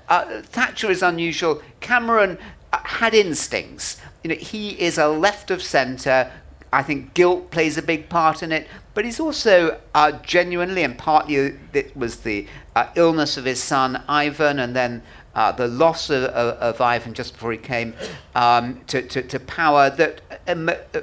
[0.10, 1.62] uh, Thatcher is unusual.
[1.82, 2.38] Cameron
[2.72, 4.00] uh, had instincts.
[4.24, 6.32] You know, he is a left of centre.
[6.74, 10.98] I think guilt plays a big part in it, but he's also uh, genuinely, and
[10.98, 15.04] partly it was the uh, illness of his son Ivan, and then
[15.34, 17.94] uh, the loss of, of, of, Ivan just before he came
[18.36, 20.22] um, to, to, to, power that,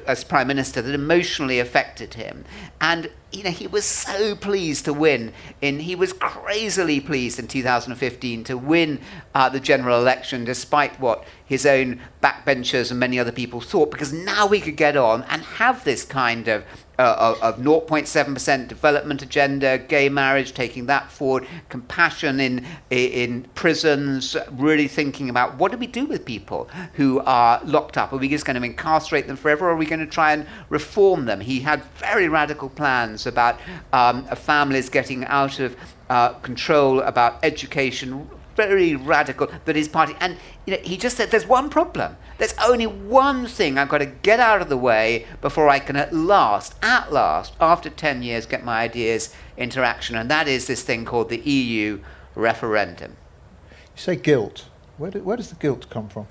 [0.07, 2.45] as prime minister, that emotionally affected him.
[2.81, 5.33] And you know, he was so pleased to win.
[5.61, 9.01] In he was crazily pleased in 2015 to win
[9.35, 14.13] uh, the general election, despite what his own backbenchers and many other people thought, because
[14.13, 16.65] now we could get on and have this kind of
[16.99, 24.89] uh, of, 0.7% development agenda, gay marriage, taking that forward, compassion in, in prisons, really
[24.89, 28.13] thinking about what do we do with people who are locked up?
[28.13, 30.47] Are we just going to incarcerate them forever or are we going to try and
[30.69, 31.41] reform them?
[31.41, 33.61] He had very radical plans about
[33.93, 35.77] um, families getting out of
[36.11, 40.15] uh, control, about education, very radical that his party.
[40.21, 42.17] And you know, he just said, "There's one problem.
[42.39, 45.97] There's only one thing I've got to get out of the way before I can
[45.97, 50.67] at last, at last, after ten years, get my ideas into action, and that is
[50.67, 52.01] this thing called the EU
[52.35, 53.17] referendum."
[53.97, 54.67] You say guilt.
[54.99, 56.27] Where, do, where does the guilt come from?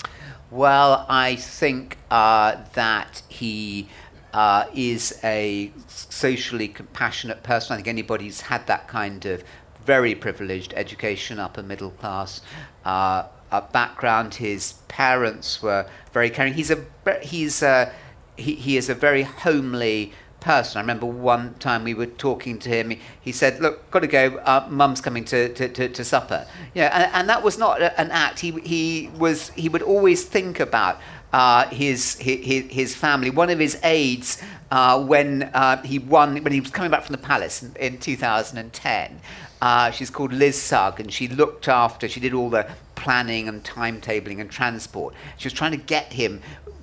[0.52, 3.88] Well, I think uh, that he.
[4.34, 7.74] Uh, is a socially compassionate person.
[7.74, 9.44] I think anybody's had that kind of
[9.88, 12.42] very privileged education, upper middle class
[12.84, 13.24] uh,
[13.72, 14.36] background.
[14.36, 16.54] His parents were very caring.
[16.54, 16.86] He's a
[17.22, 17.92] he's a,
[18.36, 20.78] he, he is a very homely person.
[20.78, 23.00] I remember one time we were talking to him.
[23.22, 24.38] He said, "Look, got to go.
[24.44, 28.12] Uh, Mum's coming to, to, to, to supper." Yeah, and, and, that was not an
[28.12, 28.42] act.
[28.42, 31.00] He he was he would always think about
[31.32, 33.30] uh, his, his his family.
[33.30, 37.14] One of his aides, uh, when uh, he won, when he was coming back from
[37.14, 39.22] the palace in, in 2010,
[39.62, 43.64] uh, she's called Liz Sugg, and she looked after, she did all the planning and
[43.64, 45.14] timetabling and transport.
[45.38, 46.42] She was trying to get him,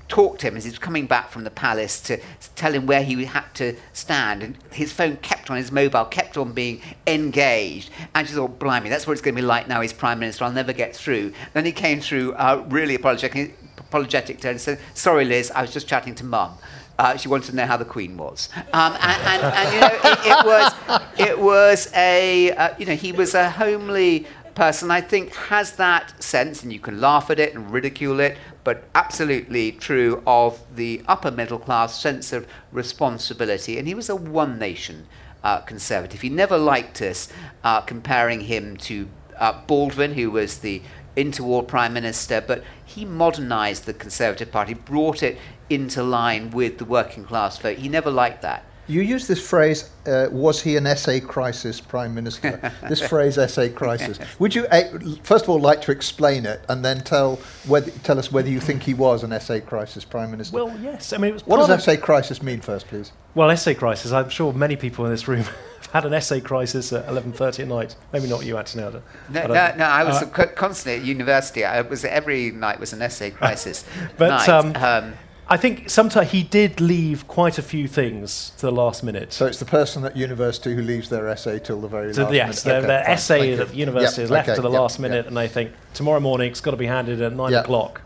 [0.08, 2.20] talk to him as he was coming back from the palace to,
[2.56, 4.42] tell him where he had to stand.
[4.42, 7.90] And his phone kept on, his mobile kept on being engaged.
[8.14, 10.44] And she thought, blimey, that's what it's going to be like now he's Prime Minister.
[10.44, 11.32] I'll never get through.
[11.52, 15.62] Then he came through uh, really apologetic, apologetic to her and said, Sorry, Liz, I
[15.62, 16.56] was just chatting to Mum.
[16.98, 19.98] Uh, she wanted to know how the Queen was, um, and, and, and, you know
[20.04, 20.72] it, it was
[21.18, 24.90] it was a uh, you know he was a homely person.
[24.90, 28.84] I think has that sense, and you can laugh at it and ridicule it, but
[28.94, 33.78] absolutely true of the upper middle class sense of responsibility.
[33.78, 35.06] And he was a one nation
[35.42, 36.20] uh, conservative.
[36.20, 37.28] He never liked us
[37.62, 40.80] uh, comparing him to uh, Baldwin, who was the
[41.16, 45.38] interwar prime minister, but he modernized the Conservative Party, brought it
[45.70, 47.78] into line with the working class vote.
[47.78, 48.64] He never liked that.
[48.86, 52.70] You use this phrase, uh, was he an essay crisis prime minister?
[52.88, 54.18] this phrase, essay crisis.
[54.38, 54.82] Would you, uh,
[55.22, 58.60] first of all, like to explain it and then tell, whether, tell us whether you
[58.60, 60.54] think he was an essay crisis prime minister?
[60.54, 61.14] Well, yes.
[61.14, 63.12] I mean, what does essay crisis mean first, please?
[63.34, 65.54] Well, essay crisis, I'm sure many people in this room have
[65.94, 67.96] had an essay crisis at 11.30 at night.
[68.12, 69.00] Maybe not you, Anthony.
[69.30, 71.64] No, no, no, I was uh, constantly at university.
[71.64, 73.84] I was Every night was an essay crisis
[74.18, 74.48] but, night.
[74.48, 75.14] Um, um,
[75.46, 79.32] I think sometimes he did leave quite a few things to the last minute.
[79.32, 82.34] So it's the person at university who leaves their essay till the very so last
[82.34, 82.80] yes, minute.
[82.80, 85.16] Yes, their, essay at the university yep, is left okay, to the yep, last minute,
[85.16, 85.26] yep.
[85.28, 88.00] and they think tomorrow morning it's got to be handed at nine o'clock.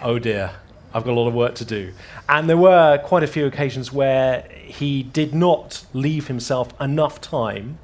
[0.00, 0.52] Oh dear,
[0.94, 1.92] I've got a lot of work to do.
[2.28, 7.78] And there were quite a few occasions where he did not leave himself enough time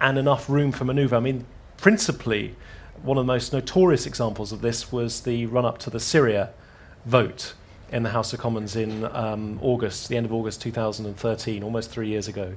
[0.00, 1.16] and enough room for manoeuvre.
[1.16, 1.44] I mean,
[1.76, 2.56] principally,
[3.02, 6.50] one of the most notorious examples of this was the run up to the Syria
[7.04, 7.54] vote
[7.90, 12.08] in the House of Commons in um, August, the end of August 2013, almost three
[12.08, 12.54] years ago,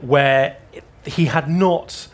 [0.00, 0.56] where
[1.04, 2.08] he had not,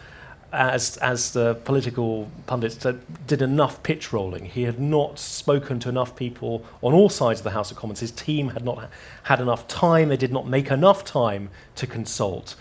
[0.52, 2.86] as, as the political pundits
[3.26, 4.46] did enough pitch rolling.
[4.46, 8.00] He had not spoken to enough people on all sides of the House of Commons.
[8.00, 8.90] His team had not
[9.24, 10.08] had enough time.
[10.08, 12.54] They did not make enough time to consult.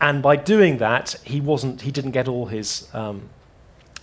[0.00, 1.82] And by doing that, he wasn't.
[1.82, 3.28] He didn't get all his um,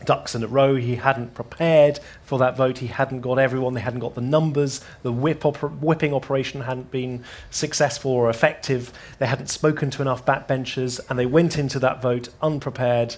[0.05, 0.75] ducks in a row.
[0.75, 2.77] He hadn't prepared for that vote.
[2.77, 3.73] He hadn't got everyone.
[3.73, 4.81] They hadn't got the numbers.
[5.03, 8.93] The whip oper- whipping operation hadn't been successful or effective.
[9.19, 13.17] They hadn't spoken to enough backbenchers, and they went into that vote unprepared,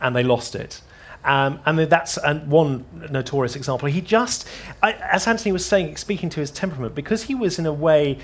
[0.00, 0.80] and they lost it.
[1.24, 3.88] Um, and that's one notorious example.
[3.88, 4.48] He just,
[4.82, 8.18] I, as Anthony was saying, speaking to his temperament, because he was in a way,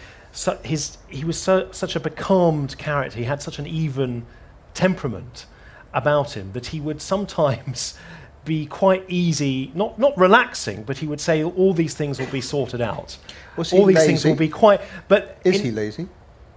[0.64, 3.18] his he was so, such a becalmed character.
[3.18, 4.26] He had such an even
[4.74, 5.46] temperament
[5.92, 7.94] about him that he would sometimes
[8.44, 12.40] be quite easy, not, not relaxing, but he would say all these things will be
[12.40, 13.18] sorted out.
[13.56, 14.06] Was all these lazy?
[14.06, 14.80] things will be quite.
[15.08, 16.08] But is in, he lazy?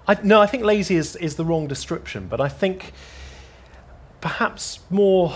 [0.07, 2.93] I, no, I think lazy is, is the wrong description, but I think
[4.21, 5.33] perhaps more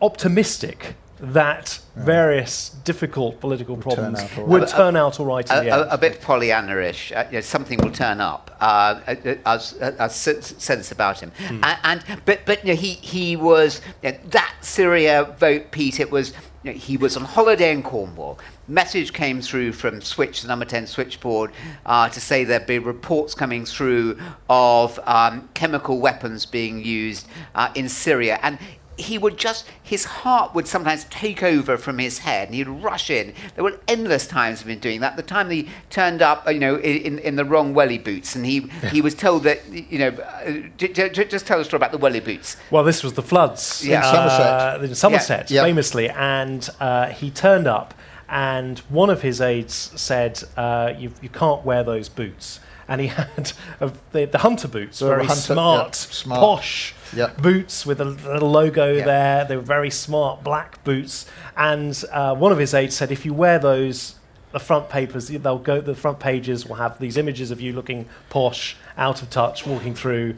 [0.00, 4.48] optimistic that various difficult political would problems turn right.
[4.48, 5.48] would turn out all right.
[5.50, 7.12] A, a, a bit Pollyanna-ish.
[7.12, 8.54] Uh, you know, something will turn up.
[8.60, 9.00] Uh,
[9.44, 11.60] as, as sense about him, mm.
[11.62, 16.00] and, and, but but you know, he he was you know, that Syria vote, Pete.
[16.00, 16.32] It was
[16.66, 18.38] you know, he was on holiday in Cornwall.
[18.68, 21.52] Message came through from Switch, the number 10 switchboard,
[21.84, 24.18] uh, to say there'd be reports coming through
[24.50, 28.40] of um, chemical weapons being used uh, in Syria.
[28.42, 28.58] And
[28.96, 33.10] he would just, his heart would sometimes take over from his head and he'd rush
[33.10, 33.34] in.
[33.54, 35.16] There were endless times of him doing that.
[35.16, 38.60] The time he turned up, you know, in, in the wrong welly boots and he,
[38.90, 41.98] he was told that, you know, uh, j- j- just tell a story about the
[41.98, 42.56] welly boots.
[42.70, 43.98] Well, this was the floods yeah.
[43.98, 45.62] in Somerset, uh, in Somerset yeah.
[45.62, 47.94] famously, and uh, he turned up
[48.28, 53.06] and one of his aides said, uh, you, you can't wear those boots and he
[53.08, 57.40] had a, the, the, hunter boots, very hunter, smart, smart, posh yep.
[57.40, 59.04] boots with a little logo yep.
[59.04, 59.44] there.
[59.44, 61.26] They were very smart black boots.
[61.56, 64.16] And uh, one of his aides said, if you wear those,
[64.52, 65.80] the front papers, they'll go.
[65.80, 69.94] The front pages will have these images of you looking posh, out of touch, walking
[69.94, 70.36] through,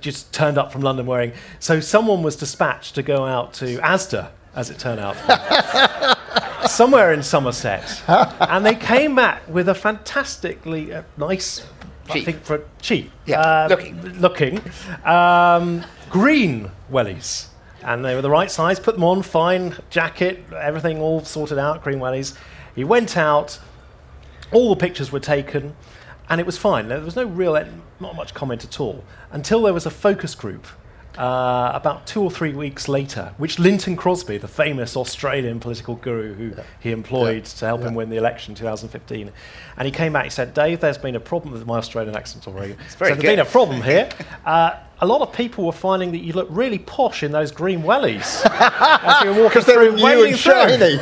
[0.00, 1.32] just turned up from London wearing.
[1.58, 5.16] So someone was dispatched to go out to Asda, as it turned out.
[6.68, 8.02] somewhere in Somerset,
[8.40, 11.66] and they came back with a fantastically uh, nice
[12.06, 12.22] cheap.
[12.22, 13.10] I think for cheap.
[13.26, 14.20] Yeah, uh, looking.
[14.20, 14.60] Looking.
[15.04, 17.48] Um, green wellies.
[17.82, 21.82] And they were the right size, put them on, fine, jacket, everything all sorted out,
[21.82, 22.36] green wellies.
[22.76, 23.58] He went out,
[24.52, 25.74] all the pictures were taken,
[26.28, 26.86] and it was fine.
[26.86, 27.54] There was no real,
[27.98, 30.64] not much comment at all, until there was a focus group
[31.18, 36.34] uh, about two or three weeks later, which Lynton Crosby, the famous Australian political guru
[36.34, 36.62] who yeah.
[36.80, 37.58] he employed yeah.
[37.58, 37.88] to help yeah.
[37.88, 39.30] him win the election in 2015,
[39.76, 42.46] and he came back and said, Dave, there's been a problem with my Australian accent
[42.46, 42.76] already.
[42.92, 44.08] So there's been a problem here.
[44.44, 47.82] Uh, a lot of people were finding that you look really posh in those green
[47.82, 49.96] wellies as you were walking through.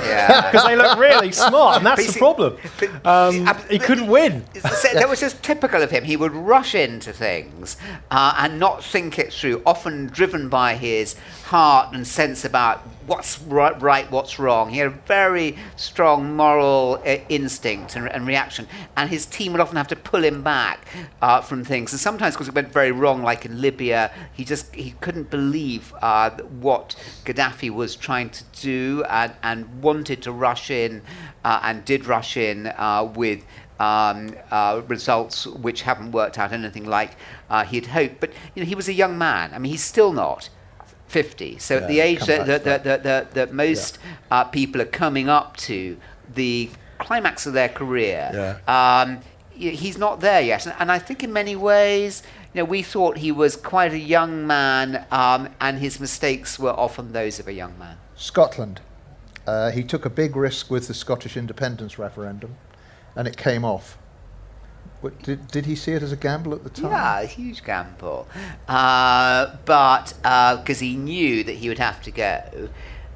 [0.00, 0.66] Because yeah.
[0.66, 2.56] they look really smart, and that's the problem.
[3.04, 4.42] Um, he couldn't win.
[4.54, 6.04] that was just typical of him.
[6.04, 7.76] He would rush into things
[8.10, 13.40] uh, and not think it through, often driven by his heart and sense about what's
[13.42, 14.70] right, right what's wrong.
[14.70, 19.60] He had a very strong moral uh, instinct and, and, reaction, and his team would
[19.60, 20.86] often have to pull him back
[21.22, 21.92] uh, from things.
[21.92, 25.92] And sometimes, because it went very wrong, like in Libya, he just he couldn't believe
[26.02, 31.02] uh, what Gaddafi was trying to do, and, and wanted to rush in,
[31.44, 33.44] uh, and did rush in uh, with.
[33.80, 37.12] Um, uh, results which haven't worked out anything like
[37.68, 38.20] he had hoped.
[38.20, 39.54] But you know, he was a young man.
[39.54, 40.50] I mean, he's still not.
[41.10, 41.58] 50.
[41.58, 44.40] So yeah, at the age that, that, that, that, that, that most yeah.
[44.40, 45.96] uh, people are coming up to
[46.32, 49.02] the climax of their career, yeah.
[49.02, 49.20] um,
[49.52, 50.66] he's not there yet.
[50.66, 52.22] And, and, I think in many ways,
[52.54, 56.70] you know, we thought he was quite a young man, um, and his mistakes were
[56.70, 57.96] often those of a young man.
[58.14, 58.80] Scotland.
[59.46, 62.54] Uh, he took a big risk with the Scottish independence referendum,
[63.16, 63.98] and it came off.
[65.00, 66.90] What, did, did he see it as a gamble at the time?
[66.90, 68.28] Yeah, a huge gamble.
[68.68, 72.68] Uh, but because uh, he knew that he would have to go.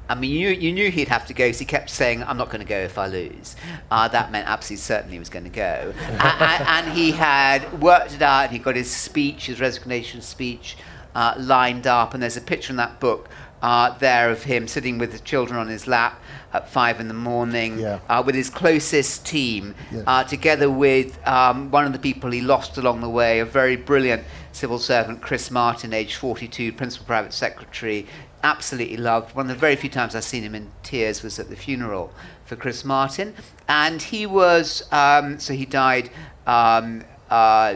[0.07, 2.47] I mean, you, you knew he'd have to go because he kept saying, I'm not
[2.47, 3.55] going to go if I lose.
[3.89, 5.93] Uh, that meant absolutely certainly he was going to go.
[5.99, 10.77] and, and, he had worked it out, he got his speech, his resignation speech
[11.15, 13.29] uh, lined up, and there's a picture in that book
[13.61, 16.21] uh, there of him sitting with the children on his lap
[16.55, 17.99] at five in the morning yeah.
[18.09, 20.03] uh, with his closest team, yeah.
[20.07, 23.75] uh, together with um, one of the people he lost along the way, a very
[23.75, 28.07] brilliant civil servant, Chris Martin, age 42, principal private secretary,
[28.43, 29.35] absolutely loved.
[29.35, 32.13] One of the very few times I've seen him in tears was at the funeral
[32.45, 33.33] for Chris Martin.
[33.67, 36.09] And he was, um, so he died
[36.45, 37.75] um, uh,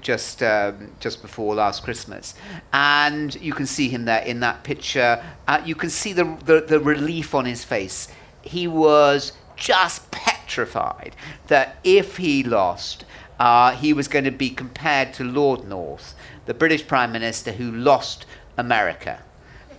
[0.00, 2.34] just um, just before last Christmas,
[2.72, 5.24] and you can see him there in that picture.
[5.48, 8.08] Uh, you can see the, the, the relief on his face.
[8.42, 13.04] He was just petrified that if he lost,
[13.38, 16.14] uh, he was going to be compared to Lord North,
[16.46, 18.26] the British Prime Minister who lost
[18.58, 19.22] America.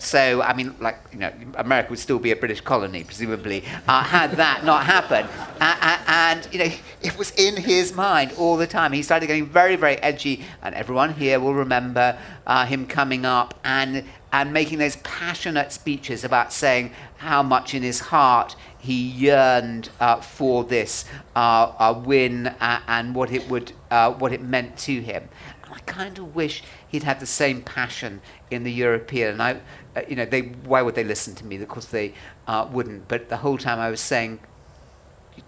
[0.04, 4.04] So, I mean, like, you know, America would still be a British colony, presumably, uh,
[4.04, 5.30] had that not happened.
[5.62, 8.92] Uh, uh, and, you know, it was in his mind all the time.
[8.92, 13.58] He started getting very, very edgy, and everyone here will remember uh, him coming up
[13.64, 19.90] and, and making those passionate speeches about saying how much in his heart he yearned
[20.02, 21.06] uh, for this
[21.38, 25.30] uh, win and what it would, what it meant to him.
[25.72, 28.22] I kind of wish he'd had the same passion
[28.52, 29.32] in the European.
[29.32, 29.60] And I,
[29.96, 31.62] uh, you know, they why would they listen to me?
[31.62, 32.14] Of course they
[32.48, 33.08] uh, wouldn't.
[33.08, 34.40] But the whole time I was saying,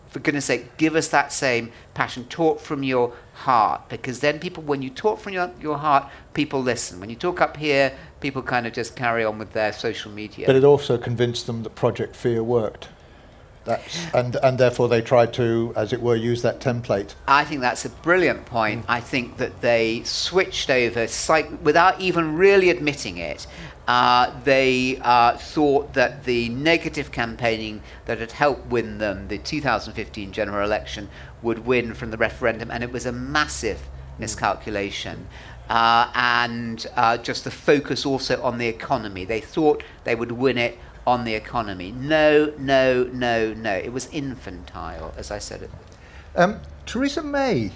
[0.07, 2.25] for goodness sake, give us that same passion.
[2.25, 6.61] Talk from your heart, because then people, when you talk from your, your heart, people
[6.61, 6.99] listen.
[6.99, 7.91] When you talk up here,
[8.21, 10.47] people kind of just carry on with their social media.
[10.47, 12.87] But it also convinced them that Project Fear worked.
[13.65, 17.15] That's, and, and therefore they tried to, as it were, use that template.
[17.27, 18.83] I think that's a brilliant point.
[18.83, 18.89] Mm.
[18.89, 21.07] I think that they switched over
[21.63, 23.47] without even really admitting it.
[23.87, 30.31] Uh, they uh, thought that the negative campaigning that had helped win them the 2015
[30.31, 31.07] general election
[31.43, 33.81] would win from the referendum, and it was a massive
[34.17, 35.27] miscalculation.
[35.69, 39.25] Uh, and uh, just the focus also on the economy.
[39.25, 40.77] They thought they would win it
[41.07, 41.91] on the economy.
[41.91, 43.73] No, no, no, no.
[43.73, 45.69] It was infantile, as I said.
[46.35, 47.71] Um, Theresa May.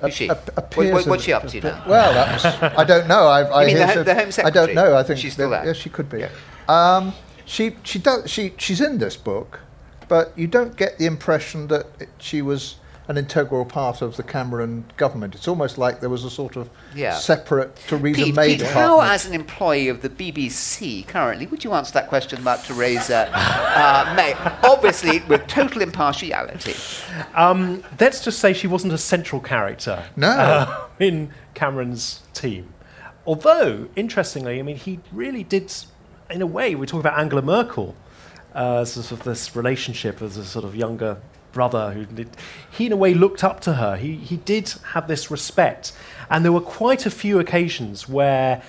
[0.00, 0.28] Who's she?
[0.28, 1.84] A, what, what, what's she up to now?
[1.86, 3.26] Well, I don't know.
[3.26, 4.46] I, I mean the, the, Home Secretary?
[4.46, 4.96] I don't know.
[4.96, 5.64] I think she's still there.
[5.64, 6.20] Yes, she could be.
[6.20, 6.30] Yeah.
[6.68, 9.60] Um, she she does she she's in this book,
[10.08, 12.76] but you don't get the impression that it, she was
[13.08, 15.34] an integral part of the Cameron government.
[15.34, 17.14] It's almost like there was a sort of yeah.
[17.14, 21.72] separate Theresa Pete, May Pete, how, as an employee of the BBC currently, would you
[21.72, 24.34] answer that question about Theresa uh, May?
[24.68, 26.74] Obviously, with total impartiality.
[27.34, 30.28] Um, let's just say she wasn't a central character no.
[30.28, 32.72] Uh, in Cameron's team.
[33.24, 35.72] Although, interestingly, I mean, he really did,
[36.30, 37.94] in a way, we talk about Angela Merkel.
[38.54, 41.20] Uh, sort of this relationship as a sort of younger
[41.56, 42.28] brother who did,
[42.70, 43.96] he in a way looked up to her.
[43.96, 45.94] He, he did have this respect.
[46.28, 48.62] And there were quite a few occasions where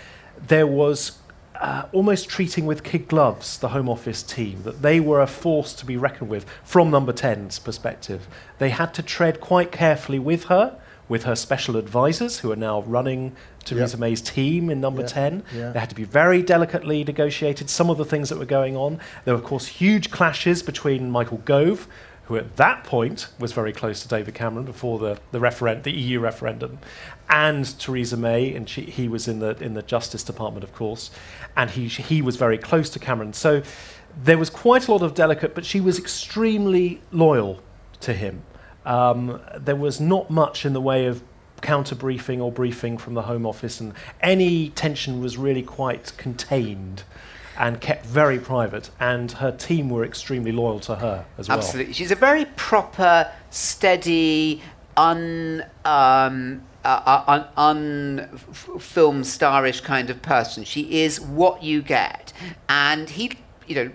[0.48, 1.20] there was
[1.56, 5.74] uh, almost treating with kid gloves the Home Office team, that they were a force
[5.74, 8.26] to be reckoned with from number 10's perspective.
[8.58, 10.80] They had to tread quite carefully with her,
[11.10, 13.36] with her special advisors who are now running
[13.66, 14.00] Theresa yep.
[14.00, 15.44] May's team in number 10.
[15.54, 15.72] Yeah.
[15.72, 19.00] They had to be very delicately negotiated, some of the things that were going on.
[19.26, 21.88] There were, of course, huge clashes between Michael Gove,
[22.28, 25.92] who at that point was very close to David Cameron before the, the, referendum, the
[25.94, 26.78] EU referendum,
[27.30, 31.10] and Theresa May, and she, he was in the, in the Justice Department, of course,
[31.56, 33.32] and he, he was very close to Cameron.
[33.32, 33.64] So
[34.24, 37.62] there was quite a lot of delicate, but she was extremely loyal
[38.02, 38.44] to him.
[38.86, 41.24] Um, there was not much in the way of
[41.62, 47.04] counter briefing or briefing from the Home Office, and any tension was really quite contained
[47.58, 51.58] and kept very private, and her team were extremely loyal to her as well.
[51.58, 51.94] Absolutely.
[51.94, 54.62] She's a very proper, steady,
[54.96, 55.66] un.
[55.86, 58.38] Um, uh, un, un
[58.80, 60.64] film starish kind of person.
[60.64, 62.32] She is what you get,
[62.70, 63.34] and he,
[63.68, 63.92] you know,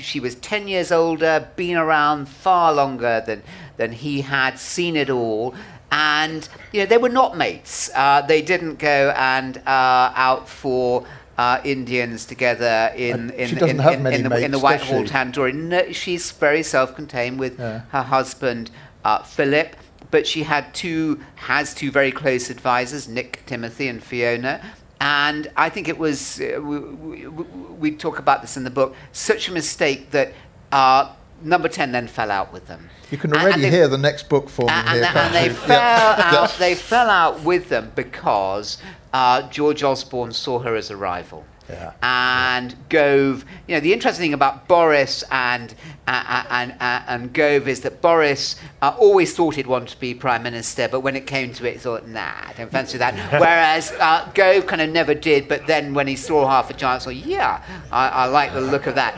[0.00, 3.42] she was ten years older, been around far longer than
[3.78, 5.56] than he had, seen it all,
[5.90, 7.90] and you know they were not mates.
[7.94, 11.04] Uh, they didn't go and uh, out for
[11.38, 15.54] uh, Indians together in in, in, in, in, the, in the Whitehall Tandoori.
[15.54, 17.82] No, she's very self-contained with yeah.
[17.90, 18.70] her husband
[19.04, 19.76] uh, Philip,
[20.10, 24.60] but she had two has two very close advisors, Nick Timothy and Fiona.
[24.98, 28.94] And I think it was uh, we, we, we, talk about this in the book.
[29.12, 30.32] Such a mistake that
[30.72, 31.12] uh,
[31.42, 32.88] number ten then fell out with them.
[33.10, 35.12] You can already and, and hear the next book forming and, here.
[35.14, 36.50] And, they fell out.
[36.58, 38.78] They fell out with them because
[39.16, 41.44] uh, George Osborne saw her as a rival.
[41.70, 41.92] Yeah.
[42.02, 42.76] And.
[42.88, 45.74] Gove, you know, the interesting thing about Boris and
[46.06, 49.98] uh, uh and uh, and Gove is that Boris uh, always thought he'd want to
[49.98, 52.98] be prime minister, but when it came to it, he thought, nah, I don't fancy
[52.98, 53.14] that.
[53.40, 57.02] Whereas uh, Gove kind of never did, but then when he saw half a giant,
[57.02, 59.14] thought, yeah, I, I like the look of that.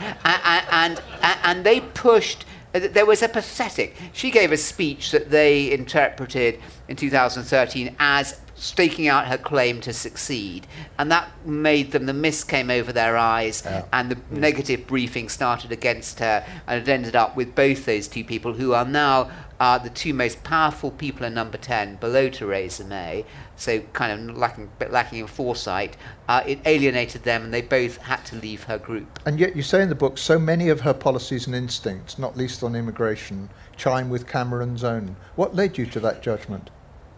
[0.71, 2.45] And and, and they pushed.
[2.73, 3.95] Uh, there was a pathetic.
[4.13, 9.93] She gave a speech that they interpreted in 2013 as staking out her claim to
[9.93, 10.67] succeed.
[10.97, 13.85] And that made them, the mist came over their eyes, yeah.
[13.93, 14.31] and the mm.
[14.31, 16.45] negative briefing started against her.
[16.67, 20.13] And it ended up with both those two people, who are now uh, the two
[20.13, 23.25] most powerful people in number 10, below Theresa May.
[23.55, 25.97] So, kind of lacking, lacking in foresight,
[26.27, 29.19] uh, it alienated them, and they both had to leave her group.
[29.25, 32.37] And yet, you say in the book, so many of her policies and instincts, not
[32.37, 35.15] least on immigration, chime with Cameron's own.
[35.35, 36.69] What led you to that judgment?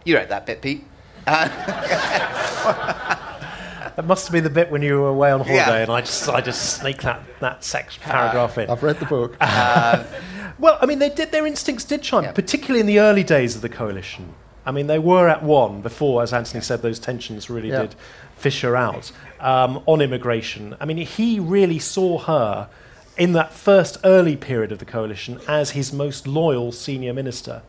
[0.04, 0.84] You wrote that bit, Pete.
[1.26, 1.48] Uh,
[3.96, 5.82] that must have been the bit when you were away on holiday, yeah.
[5.82, 8.70] and I just I just sneak that that sex paragraph in.
[8.70, 9.36] I've read the book.
[9.40, 10.04] Uh,
[10.58, 12.32] well, I mean, they did their instincts did chime, yeah.
[12.32, 14.34] particularly in the early days of the coalition.
[14.64, 17.82] I mean, they were at one before, as Anthony said, those tensions really yeah.
[17.82, 17.94] did
[18.36, 19.10] fissure out
[19.40, 20.76] um, on immigration.
[20.80, 22.68] I mean, he really saw her
[23.16, 27.62] in that first early period of the coalition as his most loyal senior minister.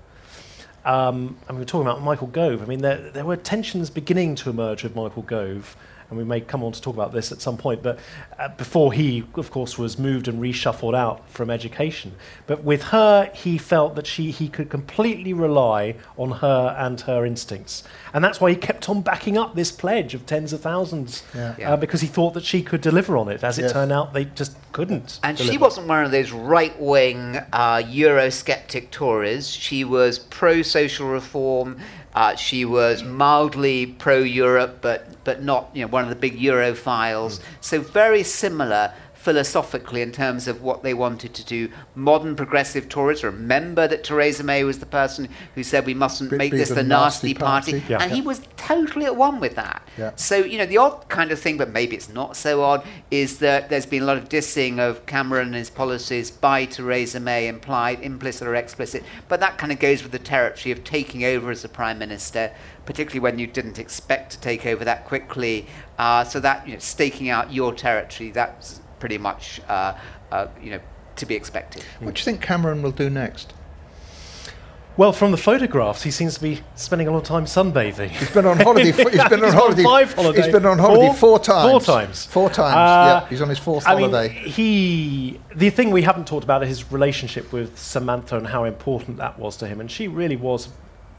[0.86, 2.62] Um, and we were talking about Michael Gove.
[2.62, 5.76] I mean, there, there were tensions beginning to emerge with Michael Gove
[6.14, 7.98] and we may come on to talk about this at some point, but
[8.38, 12.14] uh, before he, of course, was moved and reshuffled out from education.
[12.46, 17.26] But with her, he felt that she, he could completely rely on her and her
[17.26, 17.84] instincts.
[18.14, 21.56] And that's why he kept on backing up this pledge of tens of thousands, yeah.
[21.74, 23.44] Uh, because he thought that she could deliver on it.
[23.44, 23.74] As it yes.
[23.74, 25.20] turned out, they just couldn't.
[25.24, 25.52] And deliver.
[25.52, 29.50] she wasn't one of those right wing uh, Eurosceptic Tories.
[29.50, 31.80] She was pro social reform.
[32.16, 36.40] Uh, she was mildly pro Europe, but, but not you know, one of the big
[36.40, 37.40] Europhiles.
[37.40, 37.42] Mm.
[37.62, 38.94] So, very similar
[39.24, 41.70] philosophically in terms of what they wanted to do.
[41.96, 46.52] Modern progressive Tories remember that Theresa May was the person who said we mustn't make
[46.52, 47.86] this the, the nasty, nasty party, party.
[47.88, 48.02] Yeah.
[48.02, 48.16] and yeah.
[48.16, 49.88] he was totally at one with that.
[49.98, 50.12] Yeah.
[50.18, 53.40] So you know the odd kind of thing, but maybe it's not so odd, is
[53.40, 57.48] that there's been a lot of dissing of Cameron and his policies by Theresa May,
[57.48, 59.06] implied, implicit or explicit.
[59.30, 62.52] But that kind of goes with the territory of taking over as a prime minister
[62.86, 65.66] particularly when you didn't expect to take over that quickly.
[65.98, 69.94] Uh, so that you know, staking out your territory, that's pretty much uh,
[70.32, 70.80] uh, you know
[71.18, 71.84] to be expected.
[72.00, 73.54] What do you think Cameron will do next?
[74.96, 78.12] Well, from the photographs, he seems to be spending a lot of time sunbathing.
[78.12, 78.92] He's been on holiday.
[78.94, 79.84] he's been on he's holiday.
[79.84, 80.46] Five holidays.
[80.46, 81.70] He's been on holiday four, four times.
[81.70, 82.26] Four times.
[82.28, 82.76] Four times.
[82.76, 84.34] Uh, yeah, he's on his fourth I holiday.
[84.34, 85.42] Mean, he.
[85.54, 89.38] The thing we haven't talked about is his relationship with Samantha and how important that
[89.38, 90.70] was to him, and she really was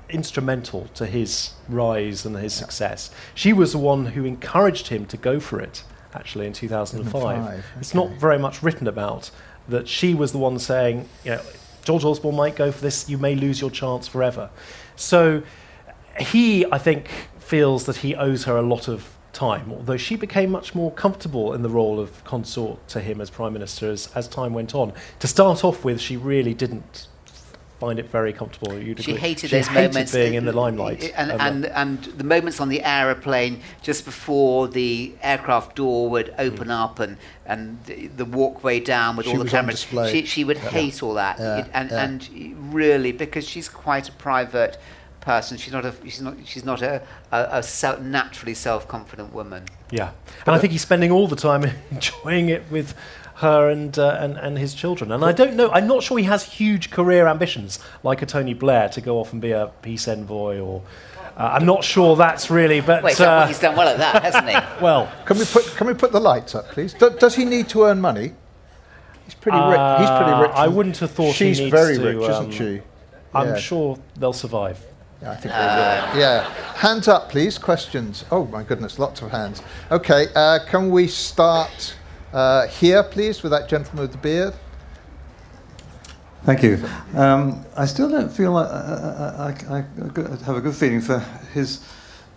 [0.09, 2.61] instrumental to his rise and his yeah.
[2.65, 3.11] success.
[3.35, 7.43] She was the one who encouraged him to go for it actually in 2005.
[7.47, 7.63] Okay.
[7.81, 9.31] It's not very much written about
[9.69, 11.41] that she was the one saying, you know,
[11.85, 14.51] George Osborne might go for this, you may lose your chance forever.
[14.97, 15.43] So
[16.19, 17.09] he, I think,
[17.39, 21.53] feels that he owes her a lot of time, although she became much more comfortable
[21.53, 24.93] in the role of consort to him as Prime Minister as, as time went on.
[25.19, 27.09] To start off with, she really didn't
[27.85, 28.79] find it very comfortable.
[28.79, 29.21] You'd she agree.
[29.21, 32.69] hated she those hated moments being in the limelight, and and, and the moments on
[32.69, 36.83] the aeroplane just before the aircraft door would open mm.
[36.83, 37.17] up and
[37.47, 39.87] and the, the, walkway down with she all the cameras.
[40.11, 40.71] She she would yeah.
[40.71, 41.67] hate all that, yeah.
[41.75, 42.05] and yeah.
[42.05, 44.79] and really because she's quite a private
[45.21, 45.59] person.
[45.59, 49.67] She's not a she's not she's not a, a, a self, naturally self confident woman.
[49.91, 50.13] Yeah,
[50.47, 52.95] and I think he's spending all the time enjoying it with
[53.37, 55.11] her and, uh, and, and his children.
[55.13, 58.55] And I don't know, I'm not sure he has huge career ambitions like a Tony
[58.55, 60.83] Blair to go off and be a peace envoy or.
[61.37, 64.49] Uh, I'm not sure that's really, but Wait, uh, he's done well at that, hasn't
[64.49, 64.55] he?
[64.81, 66.95] well, can we put can we put the lights up, please?
[66.95, 68.33] Do, does he need to earn money?
[69.25, 69.99] He's pretty rich.
[69.99, 70.51] He's pretty rich.
[70.51, 72.83] Uh, I wouldn't have thought she's very rich, um, isn't she?
[73.35, 73.57] I'm yeah.
[73.57, 74.81] sure they'll survive.
[75.23, 76.21] Yeah, I think they will.
[76.21, 76.51] Yeah.
[76.75, 77.59] Hands up, please.
[77.59, 78.25] Questions.
[78.31, 79.61] Oh my goodness, lots of hands.
[79.91, 81.97] Okay, uh, can we start?
[82.35, 84.53] Uh, here, please, with that gentleman with the beard.
[86.43, 86.85] Thank you.
[87.15, 91.21] Um, I still don't feel like I, I, I, have a good feeling for
[91.53, 91.79] his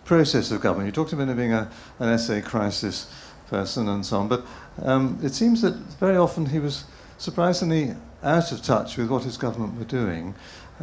[0.06, 0.86] process of government.
[0.86, 1.68] You talked about him being a,
[1.98, 3.12] an essay crisis
[3.48, 4.46] person and so on, but
[4.84, 6.84] um, it seems that very often he was
[7.18, 10.36] surprisingly out of touch with what his government were doing.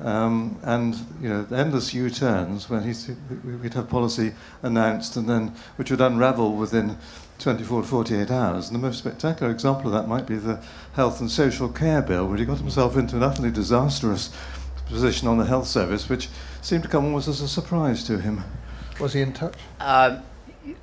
[0.03, 3.09] Um, and you know, endless U-turns when he's,
[3.45, 6.99] we'd have policy announced and then which would unravel within
[7.39, 8.69] 24 to 48 hours.
[8.69, 10.63] And the most spectacular example of that might be the
[10.95, 14.31] Health and Social Care Bill, where he got himself into an utterly disastrous
[14.87, 16.29] position on the health service, which
[16.61, 18.45] seemed to come almost as a surprise to him.
[19.01, 19.55] Was he in touch?
[19.81, 20.23] Um,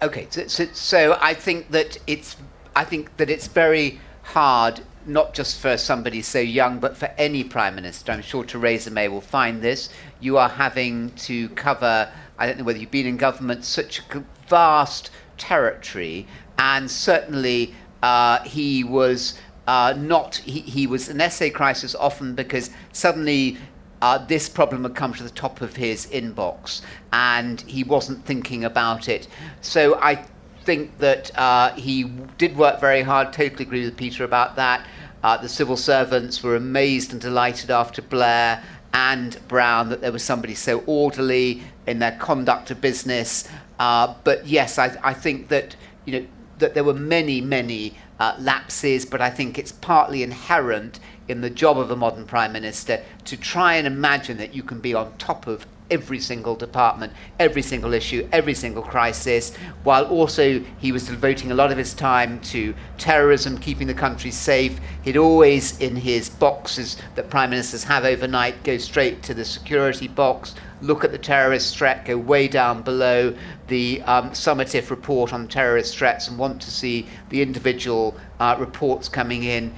[0.02, 2.36] okay, so, so, so I think that it's
[2.76, 7.44] I think that it's very hard not just for somebody so young, but for any
[7.44, 8.12] prime minister.
[8.12, 9.90] I'm sure Theresa May will find this.
[10.20, 14.24] You are having to cover, I don't know whether you've been in government, such a
[14.48, 15.10] vast
[15.42, 16.28] territory
[16.60, 17.74] and certainly
[18.04, 23.58] uh, he was uh, not, he, he was an essay crisis often because suddenly
[24.02, 26.82] uh, this problem had come to the top of his inbox
[27.12, 29.28] and he wasn't thinking about it.
[29.62, 30.26] So I
[30.64, 32.04] think that uh, he
[32.38, 34.86] did work very hard, totally agree with Peter about that.
[35.24, 38.64] Uh, the civil servants were amazed and delighted after Blair
[38.94, 43.48] and Brown that there was somebody so orderly in their conduct of business.
[43.82, 45.76] Uh, but yes, I, I think that
[46.06, 46.28] you know
[46.60, 51.50] that there were many, many uh, lapses, but I think it's partly inherent in the
[51.50, 55.18] job of a modern prime minister to try and imagine that you can be on
[55.18, 61.08] top of every single department, every single issue, every single crisis, while also he was
[61.08, 64.80] devoting a lot of his time to terrorism, keeping the country safe.
[65.02, 70.08] He'd always, in his boxes that prime ministers have overnight, go straight to the security
[70.08, 73.36] box, look at the terrorist threat, go way down below
[73.68, 79.08] the um, summative report on terrorist threats, and want to see the individual uh, reports
[79.08, 79.74] coming in.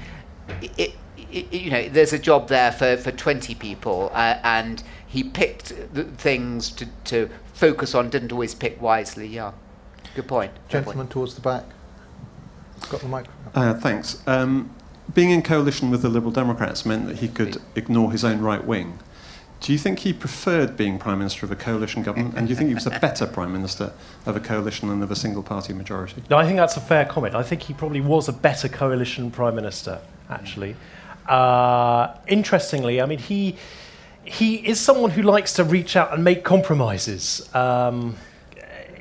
[0.62, 0.95] It,
[1.32, 5.74] it, you know, there's a job there for, for 20 people, uh, and he picked
[6.18, 9.28] things to, to focus on, didn't always pick wisely.
[9.28, 9.54] Yeah,
[10.16, 10.51] good point.
[10.70, 11.66] Gentleman towards the back.
[12.89, 13.51] Got the microphone.
[13.56, 14.22] Uh, thanks.
[14.28, 14.74] Um,
[15.14, 18.64] being in coalition with the Liberal Democrats meant that he could ignore his own right
[18.64, 18.99] wing.
[19.64, 22.36] Do you think he preferred being Prime Minister of a coalition government?
[22.36, 23.93] And do you think he was a better Prime Minister
[24.26, 26.22] of a coalition than of a single party majority?
[26.30, 27.34] No, I think that's a fair comment.
[27.34, 30.76] I think he probably was a better coalition Prime Minister, actually.
[31.30, 33.55] Uh, interestingly, I mean, he,
[34.26, 37.49] he is someone who likes to reach out and make compromises.
[37.55, 38.18] Um,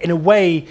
[0.01, 0.69] in a way,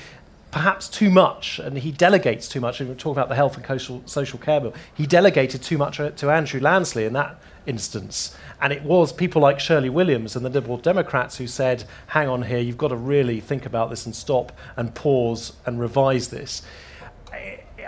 [0.52, 2.80] perhaps too much, and he delegates too much.
[2.80, 4.74] And we talk about the health and social, social care bill.
[4.96, 8.36] He delegated too much to Andrew Lansley in that instance.
[8.62, 12.44] And it was people like Shirley Williams and the Liberal Democrats who said, hang on
[12.44, 16.62] here, you've got to really think about this and stop and pause and revise this.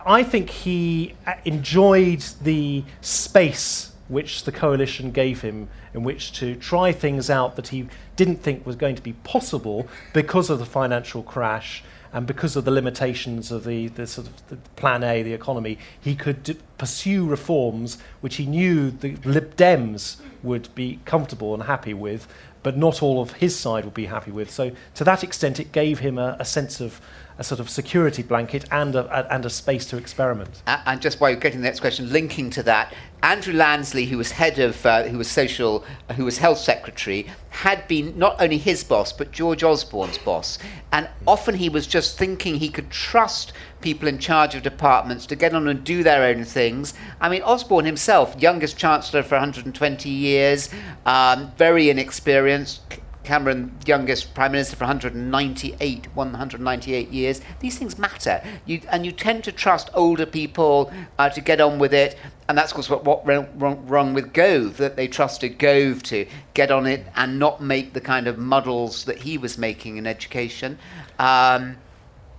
[0.05, 6.55] I think he uh, enjoyed the space which the coalition gave him in which to
[6.55, 10.65] try things out that he didn't think was going to be possible because of the
[10.65, 11.83] financial crash
[12.13, 15.79] and because of the limitations of the, the sort of the plan A, the economy,
[15.99, 21.93] he could pursue reforms which he knew the Lib Dems would be comfortable and happy
[21.93, 22.27] with,
[22.61, 24.51] but not all of his side would be happy with.
[24.51, 27.01] So, to that extent, it gave him a, a sense of
[27.37, 30.61] a sort of security blanket and a, a, and a space to experiment.
[30.67, 34.31] And just while you're getting the next question, linking to that, Andrew Lansley, who was
[34.31, 35.85] head of, uh, who was social,
[36.17, 40.59] who was health secretary, had been not only his boss but George Osborne's boss,
[40.91, 45.35] and often he was just thinking he could trust people in charge of departments to
[45.35, 46.93] get on and do their own things.
[47.21, 50.69] I mean, Osborne himself, youngest chancellor for 120 years,
[51.05, 52.81] um, very inexperienced,
[53.23, 57.41] Cameron, youngest prime minister for 198, 198 years.
[57.59, 61.79] These things matter, you, and you tend to trust older people uh, to get on
[61.79, 62.17] with it.
[62.47, 66.03] And that's of course what, what went wrong, wrong with Gove, that they trusted Gove
[66.03, 69.97] to get on it and not make the kind of muddles that he was making
[69.97, 70.77] in education.
[71.19, 71.77] Um,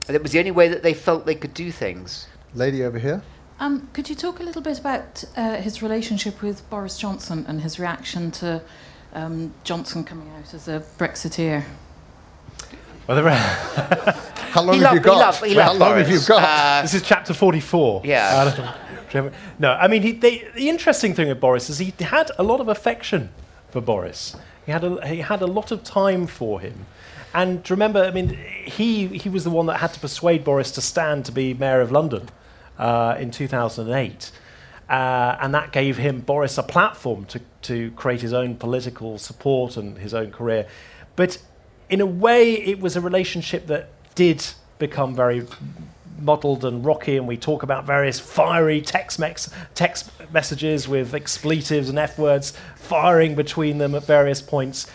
[0.09, 2.29] it was the only way that they felt they could do things.
[2.55, 3.23] Lady over here.
[3.61, 7.61] Um, could you talk a little bit about uh, his relationship with Boris Johnson and
[7.61, 8.61] his reaction to
[9.15, 11.65] um, Johnson coming out as a Brexiteer?
[13.07, 15.35] Well, How long have you got?
[15.35, 16.43] How long have you got?
[16.43, 18.03] Uh, this is chapter 44.
[18.05, 18.53] Yeah.
[19.15, 22.43] Uh, no, I mean, he, they, the interesting thing with Boris is he had a
[22.43, 23.31] lot of affection
[23.71, 24.37] for Boris.
[24.67, 26.87] He had a, he had a lot of time for him.
[27.35, 30.81] And remember, I mean, he, he was the one that had to persuade Boris to
[30.81, 32.29] stand to be mayor of London
[32.79, 34.31] uh, in 2008.
[34.95, 39.77] Uh, and that gave him, Boris, a platform to, to create his own political support
[39.77, 40.69] and his own career.
[41.17, 41.37] But
[41.91, 44.47] in a way, it was a relationship that did
[44.79, 45.49] become very
[46.21, 51.89] muddled and rocky, and we talk about various fiery text, mex- text messages with expletives
[51.89, 54.87] and F words firing between them at various points.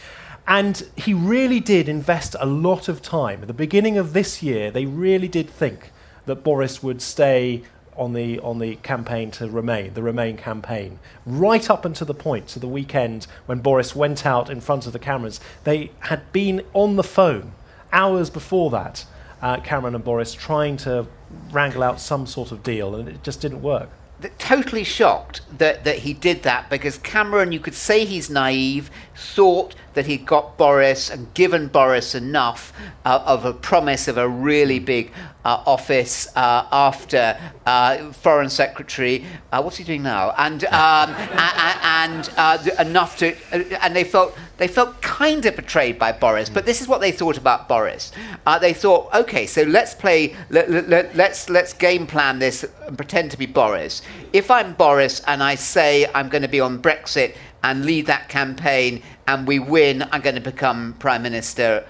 [0.48, 3.42] And he really did invest a lot of time.
[3.42, 5.92] At the beginning of this year, they really did think
[6.26, 7.64] that Boris would stay
[8.00, 12.48] on the on the campaign to Remain, the Remain campaign, right up until the point
[12.48, 15.40] to the weekend when Boris went out in front of the cameras.
[15.66, 17.52] They had been on the phone
[17.92, 19.06] hours before that,
[19.42, 21.06] uh, Cameron and Boris, trying to
[21.52, 23.90] wrangle out some sort of deal, and it just didn't work
[24.38, 29.76] totally shocked that, that he did that because Cameron, you could say he's naive, thought
[29.94, 32.74] that he'd got Boris and given Boris enough
[33.06, 35.12] uh, of a promise of a really big
[35.46, 39.26] uh, office uh, after uh, Foreign Secretary.
[39.52, 40.34] Uh, what's he doing now?
[40.38, 43.36] And um, and, and uh, enough to,
[43.84, 46.50] and they felt they felt kind of betrayed by Boris.
[46.50, 48.12] But this is what they thought about Boris.
[48.46, 52.96] Uh, they thought, okay, so let's play, let, let, let's let's game plan this and
[52.96, 54.02] pretend to be Boris.
[54.34, 58.30] If I'm Boris and I say I'm going to be on Brexit and lead that
[58.30, 61.86] campaign and we win, I'm going to become Prime Minister.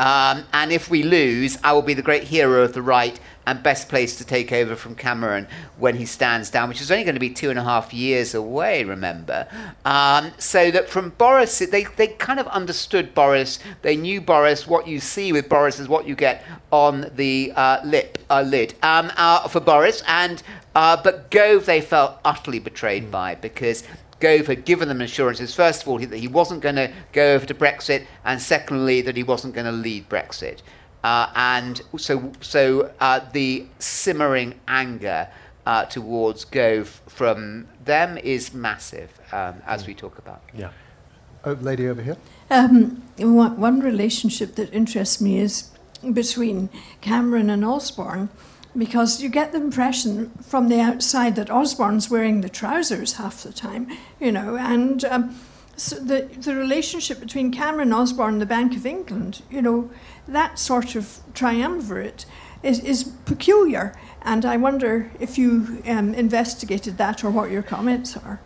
[0.00, 3.62] Um, and if we lose, I will be the great hero of the right and
[3.62, 5.46] best place to take over from Cameron
[5.76, 8.34] when he stands down, which is only going to be two and a half years
[8.34, 9.46] away, remember.
[9.84, 13.58] Um, so that from Boris, they, they kind of understood Boris.
[13.82, 14.66] They knew Boris.
[14.66, 18.74] What you see with Boris is what you get on the uh, lip uh, lid
[18.82, 20.02] um, uh, for Boris.
[20.06, 20.42] And
[20.74, 23.84] uh, but Gove they felt utterly betrayed by because
[24.20, 27.46] Gove had given them assurances, first of all, that he wasn't going to go over
[27.46, 30.60] to Brexit, and secondly, that he wasn't going to lead Brexit.
[31.02, 35.28] Uh, and so, so uh, the simmering anger
[35.66, 39.88] uh, towards Gove from them is massive, um, as mm.
[39.88, 40.42] we talk about.
[40.54, 40.70] Yeah.
[41.44, 42.18] Oh, lady over here.
[42.50, 45.70] Um, one, one relationship that interests me is
[46.12, 46.68] between
[47.00, 48.28] Cameron and Osborne
[48.76, 53.52] because you get the impression from the outside that Osborne's wearing the trousers half the
[53.52, 53.88] time,
[54.20, 55.36] you know, and um,
[55.76, 59.90] the, the relationship between Cameron Osborne and the Bank of England, you know,
[60.28, 62.26] that sort of triumvirate
[62.62, 63.94] is, is peculiar.
[64.22, 68.40] And I wonder if you um, investigated that or what your comments are.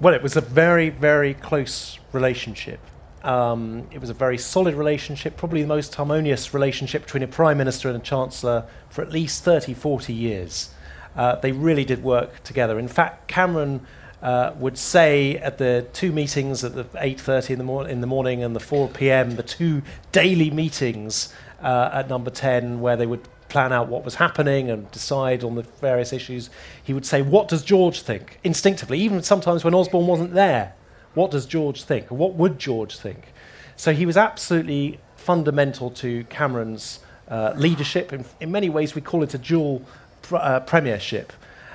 [0.00, 2.80] Well, it was a very, very close relationship.
[3.22, 7.58] Um, it was a very solid relationship, probably the most harmonious relationship between a Prime
[7.58, 10.70] Minister and a Chancellor for at least 30, 40 years.
[11.14, 12.78] Uh, they really did work together.
[12.78, 13.86] In fact, Cameron
[14.22, 18.42] uh, would say at the two meetings at the 8.30 in the, in the morning
[18.42, 23.28] and the 4 p.m., the two daily meetings uh, at number 10 where they would
[23.48, 26.48] plan out what was happening and decide on the various issues,
[26.82, 28.40] he would say, What does George think?
[28.42, 30.74] Instinctively, even sometimes when Osborne wasn't there.
[31.14, 32.10] What does George think?
[32.10, 33.32] What would George think?
[33.76, 38.12] So he was absolutely fundamental to Cameron's uh, leadership.
[38.12, 39.82] In, in, many ways, we call it a dual
[40.22, 41.32] pr- uh, premiership.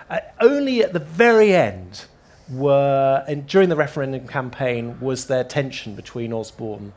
[0.09, 2.05] Uh, only at the very end
[2.49, 6.93] were, and during the referendum campaign, was there tension between Osborne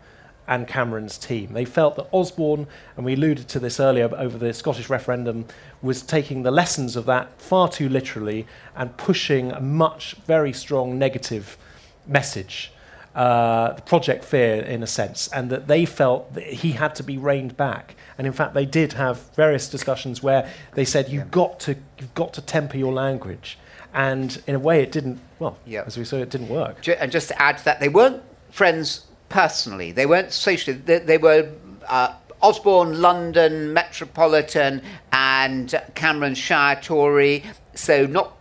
[0.46, 1.52] and Cameron's team.
[1.52, 2.66] They felt that Osborne,
[2.96, 5.46] and we alluded to this earlier over the Scottish referendum,
[5.80, 10.98] was taking the lessons of that far too literally and pushing a much very strong
[10.98, 11.56] negative
[12.06, 12.72] message.
[13.12, 17.18] Uh, Project Fear, in a sense, and that they felt that he had to be
[17.18, 17.96] reined back.
[18.16, 21.30] And in fact, they did have various discussions where they said, "You've yeah.
[21.32, 23.58] got to, you've got to temper your language."
[23.92, 25.18] And in a way, it didn't.
[25.40, 25.82] Well, yeah.
[25.86, 26.86] as we saw, it didn't work.
[26.86, 29.90] And just to add to that, they weren't friends personally.
[29.90, 30.76] They weren't socially.
[30.76, 31.50] They, they were
[31.88, 34.82] uh, Osborne, London, Metropolitan,
[35.12, 37.44] and Cameron Shire Tory.
[37.74, 38.36] So not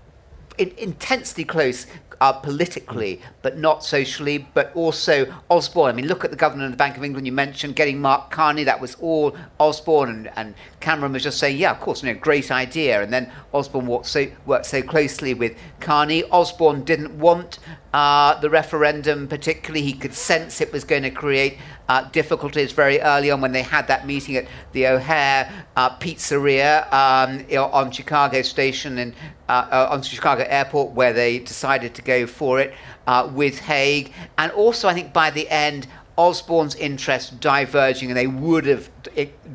[0.58, 1.88] in, intensely close
[2.22, 5.92] uh, politically, but not socially, but also Osborne.
[5.92, 8.32] I mean, look at the governor of the Bank of England you mentioned, getting Mark
[8.32, 12.12] Carney, that was all Osborne, and, and Cameron was just saying, yeah, of course, you
[12.12, 13.02] know, great idea.
[13.02, 16.24] And then Osborne worked so, worked so closely with Carney.
[16.32, 17.60] Osborne didn't want
[17.94, 19.82] uh, the referendum particularly.
[19.82, 23.64] He could sense it was going to create uh, difficulties very early on when they
[23.64, 29.14] had that meeting at the O'Hare uh, Pizzeria um, on Chicago Station and
[29.50, 32.74] uh, uh, on Chicago Airport, where they decided to go for it
[33.10, 34.14] uh, with Hague.
[34.38, 38.92] And also, I think by the end, Osborne's interests diverging, and they would have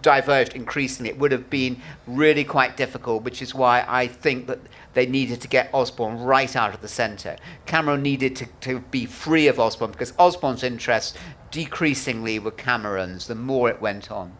[0.02, 1.10] diverged increasingly.
[1.10, 4.58] It would have been really quite difficult, which is why I think that
[4.94, 7.36] they needed to get Osborne right out of the centre.
[7.64, 11.16] Cameron needed to, to be free of Osborne because Osborne's interests
[11.52, 14.32] decreasingly were Cameron's the more it went on.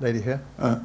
[0.00, 0.42] Lady here.
[0.58, 0.80] Uh,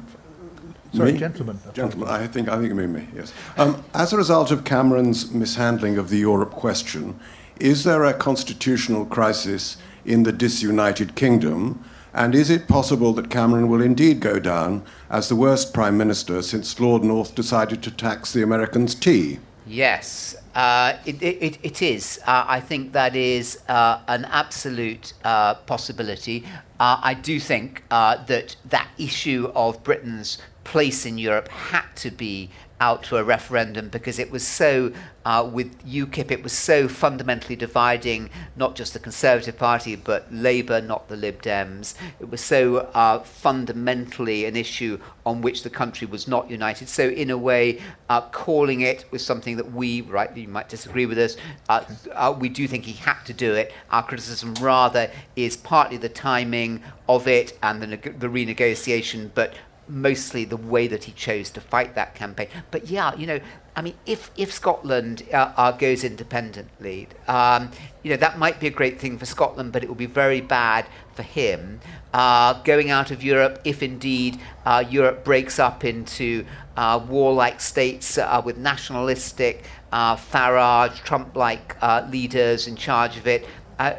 [0.94, 1.18] Sorry, me?
[1.18, 1.58] gentlemen.
[1.74, 3.06] Gentlemen, I think I think it may me.
[3.14, 3.34] Yes.
[3.58, 7.18] Um, as a result of Cameron's mishandling of the Europe question,
[7.60, 11.84] is there a constitutional crisis in the disunited kingdom?
[12.12, 16.40] And is it possible that Cameron will indeed go down as the worst prime minister
[16.42, 19.38] since Lord North decided to tax the Americans' tea?
[19.66, 22.20] Yes, uh, it, it, it is.
[22.26, 26.44] Uh, I think that is uh, an absolute uh, possibility.
[26.78, 32.10] Uh, I do think uh, that that issue of Britain's place in Europe had to
[32.10, 32.50] be
[32.80, 34.92] out to a referendum because it was so,
[35.24, 40.80] uh, with UKIP, it was so fundamentally dividing not just the Conservative Party but Labour,
[40.80, 41.94] not the Lib Dems.
[42.20, 46.88] It was so uh, fundamentally an issue on which the country was not united.
[46.88, 51.06] So, in a way, uh, calling it was something that we, right, you might disagree
[51.06, 51.36] with us,
[51.68, 53.72] uh, uh, we do think he had to do it.
[53.90, 59.54] Our criticism rather is partly the timing of it and the, the renegotiation, but
[59.88, 62.48] mostly the way that he chose to fight that campaign.
[62.70, 63.40] But yeah, you know,
[63.76, 67.70] I mean, if if Scotland uh, uh, goes independently, um,
[68.02, 70.40] you know, that might be a great thing for Scotland, but it will be very
[70.40, 71.80] bad for him.
[72.14, 78.16] Uh, going out of Europe, if indeed uh, Europe breaks up into uh, warlike states
[78.16, 81.76] uh, with nationalistic Farage, Trump-like
[82.10, 83.46] leaders in charge of it,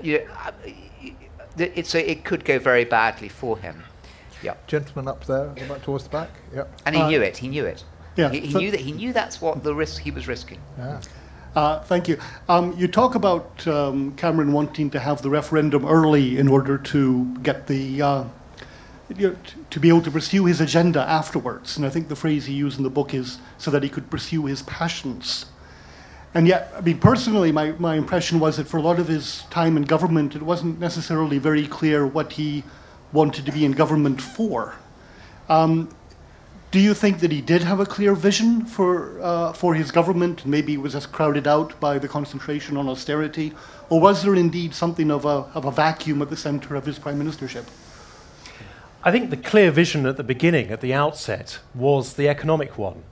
[0.04, 0.28] you
[1.58, 3.84] know, it could go very badly for him.
[4.44, 4.68] Yep.
[4.68, 6.30] Gentleman up there, back towards the back.
[6.54, 6.82] Yep.
[6.86, 7.38] And he uh, knew it.
[7.38, 7.84] He knew it.
[8.16, 8.30] Yeah.
[8.30, 8.80] He, he knew that.
[8.80, 10.60] He knew that's what the risk he was risking.
[10.78, 11.02] Yeah.
[11.56, 12.20] Uh, thank you.
[12.50, 17.36] Um, you talk about um, Cameron wanting to have the referendum early in order to
[17.42, 18.24] get the uh,
[19.16, 21.78] you know, t- to be able to pursue his agenda afterwards.
[21.78, 24.10] And I think the phrase he used in the book is so that he could
[24.10, 25.46] pursue his passions.
[26.34, 29.44] And yet, I mean, personally, my, my impression was that for a lot of his
[29.50, 32.64] time in government, it wasn't necessarily very clear what he
[33.14, 34.76] wanted to be in government for.
[35.50, 35.90] Um,
[36.70, 40.46] do you think that he did have a clear vision for, uh, for his government?
[40.46, 43.54] Maybe was just crowded out by the concentration on austerity?
[43.90, 47.00] Or was there indeed something of a, of a vacuum at the center of his
[47.00, 47.66] prime ministership?
[49.04, 53.04] I think the clear vision at the beginning, at the outset, was the economic one.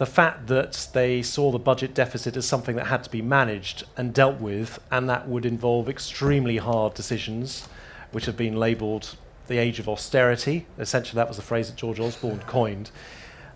[0.00, 3.84] the fact that they saw the budget deficit as something that had to be managed
[3.98, 7.68] and dealt with, and that would involve extremely hard decisions,
[8.10, 9.16] which have been labelled
[9.50, 10.66] the age of austerity.
[10.78, 12.90] Essentially, that was the phrase that George Osborne coined.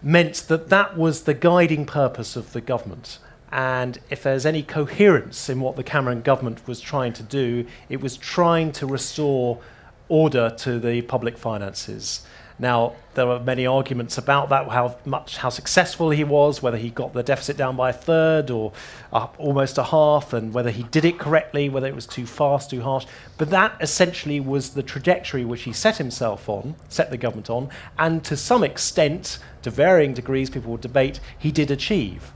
[0.02, 3.18] Meant that that was the guiding purpose of the government.
[3.50, 8.02] And if there's any coherence in what the Cameron government was trying to do, it
[8.02, 9.60] was trying to restore
[10.08, 12.26] order to the public finances.
[12.58, 16.90] Now, there are many arguments about that, how much, how successful he was, whether he
[16.90, 18.72] got the deficit down by a third or
[19.12, 22.82] almost a half, and whether he did it correctly, whether it was too fast, too
[22.82, 23.06] harsh.
[23.38, 27.70] But that essentially was the trajectory which he set himself on, set the government on,
[27.98, 32.32] and to some extent, to varying degrees, people would debate, he did achieve.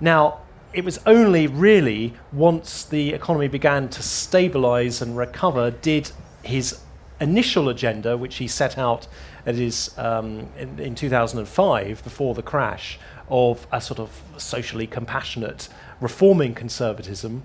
[0.00, 0.40] Now,
[0.72, 6.10] it was only really once the economy began to stabilize and recover did
[6.42, 6.80] his
[7.20, 9.06] initial agenda, which he set out
[9.46, 12.98] at his, um, in, in 2005, before the crash,
[13.28, 15.68] of a sort of socially compassionate
[16.00, 17.42] reforming conservatism,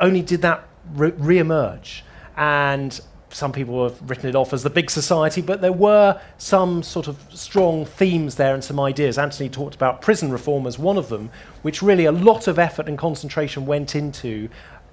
[0.00, 2.04] only did that re emerge.
[2.36, 2.98] And
[3.30, 7.08] some people have written it off as the big society, but there were some sort
[7.08, 9.18] of strong themes there and some ideas.
[9.18, 11.30] Anthony talked about prison reform as one of them,
[11.62, 14.48] which really a lot of effort and concentration went into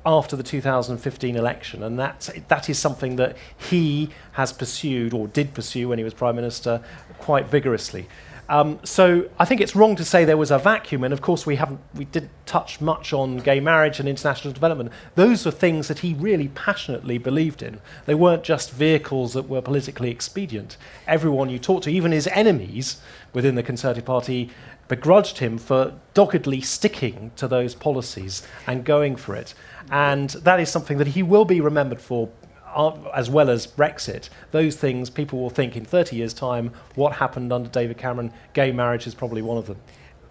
[0.06, 5.54] after the 2015 election, and that that is something that he has pursued or did
[5.54, 6.82] pursue when he was prime minister
[7.18, 8.08] quite vigorously.
[8.48, 11.48] Um, so I think it's wrong to say there was a vacuum, and of course
[11.48, 14.92] we haven't we didn't touch much on gay marriage and international development.
[15.16, 17.80] Those were things that he really passionately believed in.
[18.06, 20.78] They weren't just vehicles that were politically expedient.
[21.08, 23.02] Everyone you talk to, even his enemies
[23.34, 24.52] within the Conservative Party,
[24.88, 29.56] begrudged him for doggedly sticking to those policies and going for it.
[29.92, 32.30] And that is something that he will be remembered for
[32.76, 37.14] uh, as well as Brexit, those things people will think in 30 years' time, what
[37.14, 38.34] happened under David Cameron?
[38.54, 39.78] Gay marriage is probably one of them.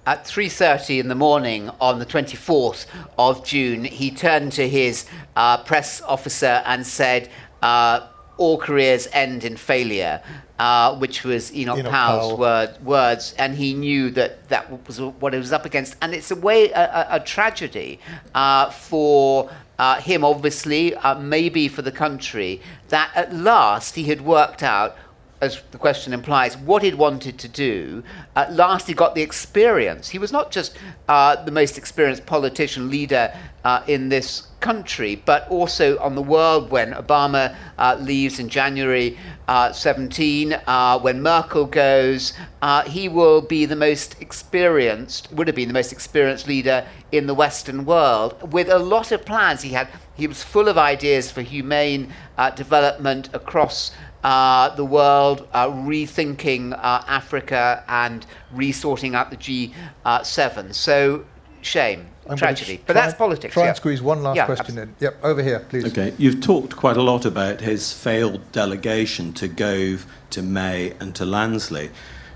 [0.07, 2.85] At 3:30 in the morning on the 24th
[3.17, 7.31] of June, he turned to his uh, press officer and said,
[7.63, 8.01] uh,
[8.37, 10.22] "All careers end in failure."
[10.57, 12.39] Uh, which was Enoch, Enoch Powell's Powell.
[12.39, 15.97] word, words, and he knew that that was what he was up against.
[16.01, 17.99] And it's a way a, a, tragedy
[18.37, 24.20] uh, for uh, him, obviously, uh, maybe for the country, that at last he had
[24.20, 24.97] worked out,
[25.41, 28.05] as the question implies, what he'd wanted to do.
[28.37, 30.11] At last he got the experience.
[30.11, 30.76] He was not just
[31.09, 36.71] uh, the most experienced politician, leader uh, in this country, but also on the world
[36.71, 43.41] when Obama uh, leaves in January uh, 17, uh, when Merkel goes, uh, he will
[43.43, 48.53] be the most experienced, would have been the most experienced leader in the Western world,
[48.53, 49.62] with a lot of plans.
[49.62, 53.93] He had, he was full of ideas for humane uh, development across
[54.25, 60.75] uh, the world, uh, rethinking uh, Africa and resorting out the G7.
[60.75, 61.27] so,
[61.61, 62.09] shame.
[62.29, 62.81] I'm tragedy.
[62.87, 63.53] But that's politics.
[63.53, 63.68] Try yeah.
[63.70, 65.07] and squeeze one last yeah, question absolutely.
[65.07, 65.12] in.
[65.12, 65.85] Yep, over here, please.
[65.87, 71.14] Okay, you've talked quite a lot about his failed delegation to Gove, to May, and
[71.16, 71.91] to Lansley.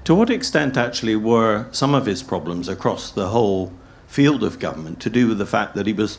[0.05, 3.73] To what extent actually were some of his problems across the whole
[4.07, 6.19] field of government to do with the fact that he was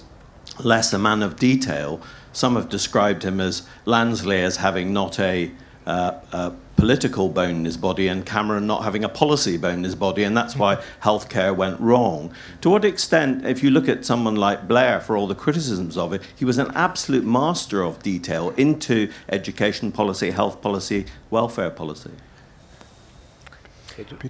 [0.64, 2.02] less a man of detail?
[2.32, 5.52] Some have described him as Lansley as having not a,
[5.86, 9.84] uh, a political bone in his body and Cameron not having a policy bone in
[9.84, 12.34] his body, and that's why healthcare went wrong.
[12.62, 16.14] To what extent, if you look at someone like Blair, for all the criticisms of
[16.14, 22.12] it, he was an absolute master of detail into education policy, health policy, welfare policy.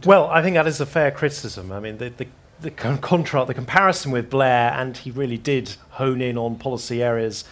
[0.05, 1.71] Well, I think that is a fair criticism.
[1.71, 2.27] I mean, the, the,
[2.59, 7.43] the contrast, the comparison with Blair, and he really did hone in on policy areas,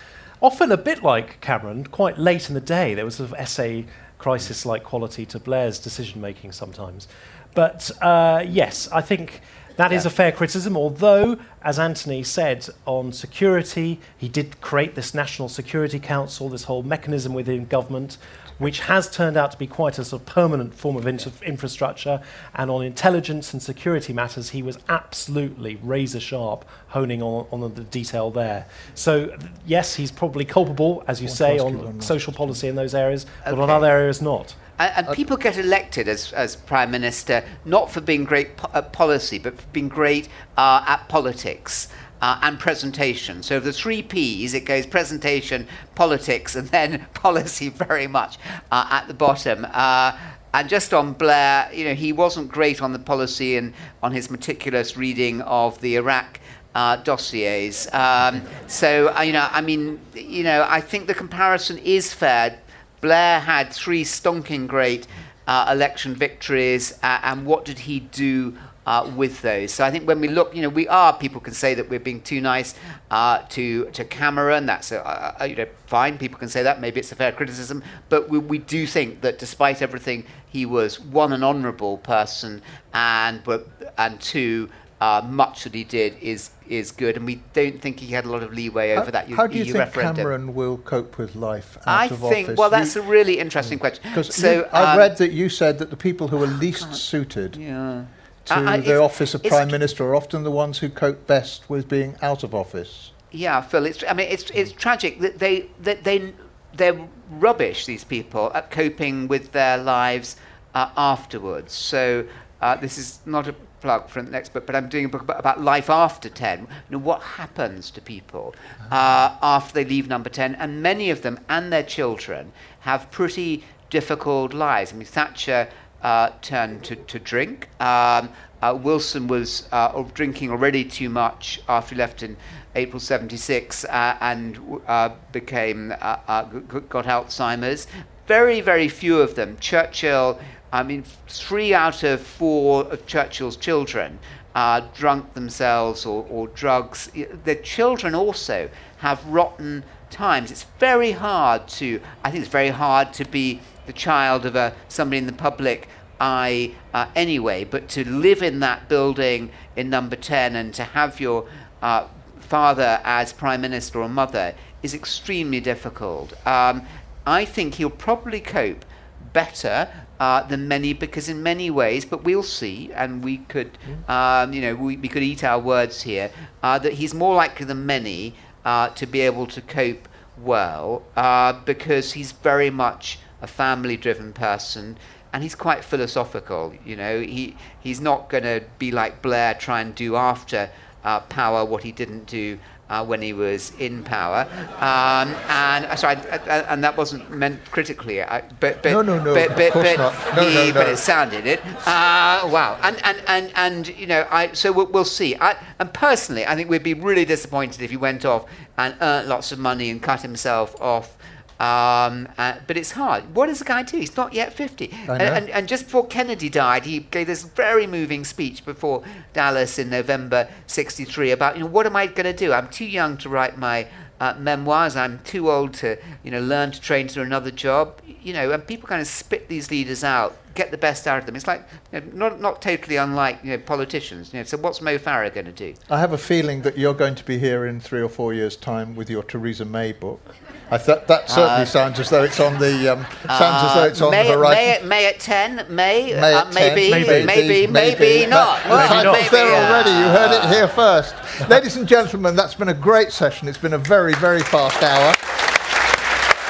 [0.41, 2.95] often a bit like Cameron, quite late in the day.
[2.95, 3.85] There was an sort of essay
[4.17, 7.07] crisis like quality to Blair's decision making sometimes.
[7.53, 9.41] But uh, yes, I think
[9.77, 9.97] that yeah.
[9.97, 15.49] is a fair criticism, although, as Anthony said on security, he did create this National
[15.49, 18.17] Security Council, this whole mechanism within government,
[18.57, 22.21] which has turned out to be quite a sort of permanent form of infrastructure.
[22.55, 27.83] And on intelligence and security matters, he was absolutely razor sharp, honing on, on the
[27.83, 28.65] detail there.
[28.95, 29.35] So,
[29.65, 33.51] yes, he's probably culpable, as you say, on social policy in those areas, okay.
[33.51, 34.55] but on other areas, not.
[34.79, 38.93] And, and, people get elected as, as prime minister not for being great po- at
[38.93, 41.87] policy, but for being great uh, at politics.
[42.19, 43.43] Uh, and presentation.
[43.43, 48.39] So the three P's, it goes presentation, politics, and then policy very much
[48.71, 49.67] uh, at the bottom.
[49.71, 50.17] Uh,
[50.53, 54.31] and just on Blair, you know, he wasn't great on the policy and on his
[54.31, 56.39] meticulous reading of the Iraq
[56.73, 57.87] uh, dossiers.
[57.93, 62.59] Um, so, uh, you know, I mean, you know, I think the comparison is fair.
[63.01, 65.07] Blair had three stonking great
[65.47, 68.55] uh, election victories, and what did he do
[68.87, 69.73] uh, with those.
[69.73, 71.99] So I think when we look, you know, we are, people can say that we're
[71.99, 72.73] being too nice
[73.11, 74.65] uh, to, to Cameron.
[74.65, 76.17] That's, a, a, you know, fine.
[76.17, 76.79] People can say that.
[76.79, 77.83] Maybe it's a fair criticism.
[78.07, 82.61] But we, we do think that despite everything, he was, one, an honourable person,
[82.93, 83.67] and, but,
[83.97, 84.69] and two,
[85.01, 88.29] uh, much that he did is is good, and we don't think he had a
[88.29, 89.29] lot of leeway over how, that.
[89.29, 90.15] How do you EU think referendum.
[90.15, 92.47] Cameron will cope with life out I of think.
[92.47, 92.57] office?
[92.57, 94.03] Well, that's you, a really interesting question.
[94.09, 97.57] Because so I um, read that you said that the people who are least suited
[97.57, 98.05] yeah.
[98.47, 101.87] To I, the office of prime minister are often the ones who cope best with
[101.87, 103.11] being out of office.
[103.31, 103.85] Yeah, Phil.
[103.85, 104.03] It's.
[104.07, 106.33] I mean, it's it's tragic that they that they
[106.73, 107.85] they're rubbish.
[107.85, 110.37] These people at coping with their lives
[110.73, 111.73] uh, afterwards.
[111.73, 112.25] So.
[112.59, 115.21] Uh, this is not a plug for the next book, but I'm doing a book
[115.21, 116.61] about, about life after 10.
[116.61, 118.55] You know, what happens to people
[118.91, 120.55] uh, after they leave number 10?
[120.55, 124.91] And many of them and their children have pretty difficult lives.
[124.91, 125.69] I mean, Thatcher
[126.01, 127.69] uh, turned to, to drink.
[127.79, 128.29] Um,
[128.61, 132.37] uh, Wilson was uh, drinking already too much after he left in
[132.75, 137.87] April 76 uh, and uh, became, got Alzheimer's.
[138.27, 139.57] Very, very few of them.
[139.59, 140.39] Churchill
[140.71, 144.19] I mean, three out of four of Churchill's children
[144.53, 147.09] uh, drunk themselves or, or drugs.
[147.45, 150.51] The children also have rotten times.
[150.51, 154.73] It's very hard to, I think it's very hard to be the child of a,
[154.87, 155.87] somebody in the public
[156.19, 161.19] eye uh, anyway, but to live in that building in number 10 and to have
[161.19, 161.47] your
[161.81, 162.07] uh,
[162.39, 166.33] father as prime minister or mother is extremely difficult.
[166.47, 166.83] Um,
[167.25, 168.85] I think he'll probably cope
[169.33, 173.77] better uh, than many because in many ways, but we'll see, and we could,
[174.07, 176.31] um, you know, we, we could eat our words here,
[176.63, 178.33] uh, that he's more likely than many
[178.65, 180.07] uh, to be able to cope
[180.37, 184.97] well uh, because he's very much a family-driven person
[185.33, 186.73] and he's quite philosophical.
[186.85, 190.69] You know, he he's not going to be like Blair, try and do after
[191.03, 192.57] uh, power what he didn't do
[192.89, 196.15] uh, when he was in power, um, and uh, sorry,
[196.47, 198.21] and that wasn't meant critically.
[198.21, 200.09] I, but but no, no, no, but, but, but, no,
[200.41, 200.73] he, no, no.
[200.73, 201.59] but it sounded it.
[201.85, 205.35] Uh, wow, and and and and you know, I so we'll, we'll see.
[205.35, 208.45] I, and personally, I think we'd be really disappointed if he went off
[208.77, 211.17] and earned lots of money and cut himself off
[211.59, 213.35] um, uh, but it's hard.
[213.35, 213.97] What does the guy do?
[213.97, 214.91] He's not yet 50.
[215.09, 219.03] And, and, and, just before Kennedy died, he gave this very moving speech before
[219.33, 222.53] Dallas in November 63 about, you know, what am I going to do?
[222.53, 223.87] I'm too young to write my
[224.19, 224.95] uh, memoirs.
[224.95, 228.01] I'm too old to, you know, learn to train to another job.
[228.21, 231.25] You know, and people kind of spit these leaders out, get the best out of
[231.25, 231.35] them.
[231.35, 234.33] It's like you know, not not totally unlike you know politicians.
[234.33, 235.73] You know, so what's Mo Farah going to do?
[235.89, 238.55] I have a feeling that you're going to be here in three or four years'
[238.55, 240.35] time with your Theresa May book.
[240.69, 243.83] I thought that certainly uh, sounds as though it's on the um, sounds as though
[243.85, 244.83] it's on May, the horizon.
[244.83, 248.61] May, May at ten, May, May uh, maybe, 10, maybe, maybe, maybe, maybe, not.
[248.63, 249.91] The Well, maybe, there uh, already.
[249.91, 251.15] You heard it here first,
[251.49, 252.35] ladies and gentlemen.
[252.35, 253.47] That's been a great session.
[253.47, 255.13] It's been a very, very fast hour.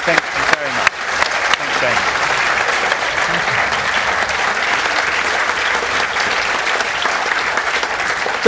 [0.02, 0.90] Thank you very much.
[1.54, 2.18] Thanks very much.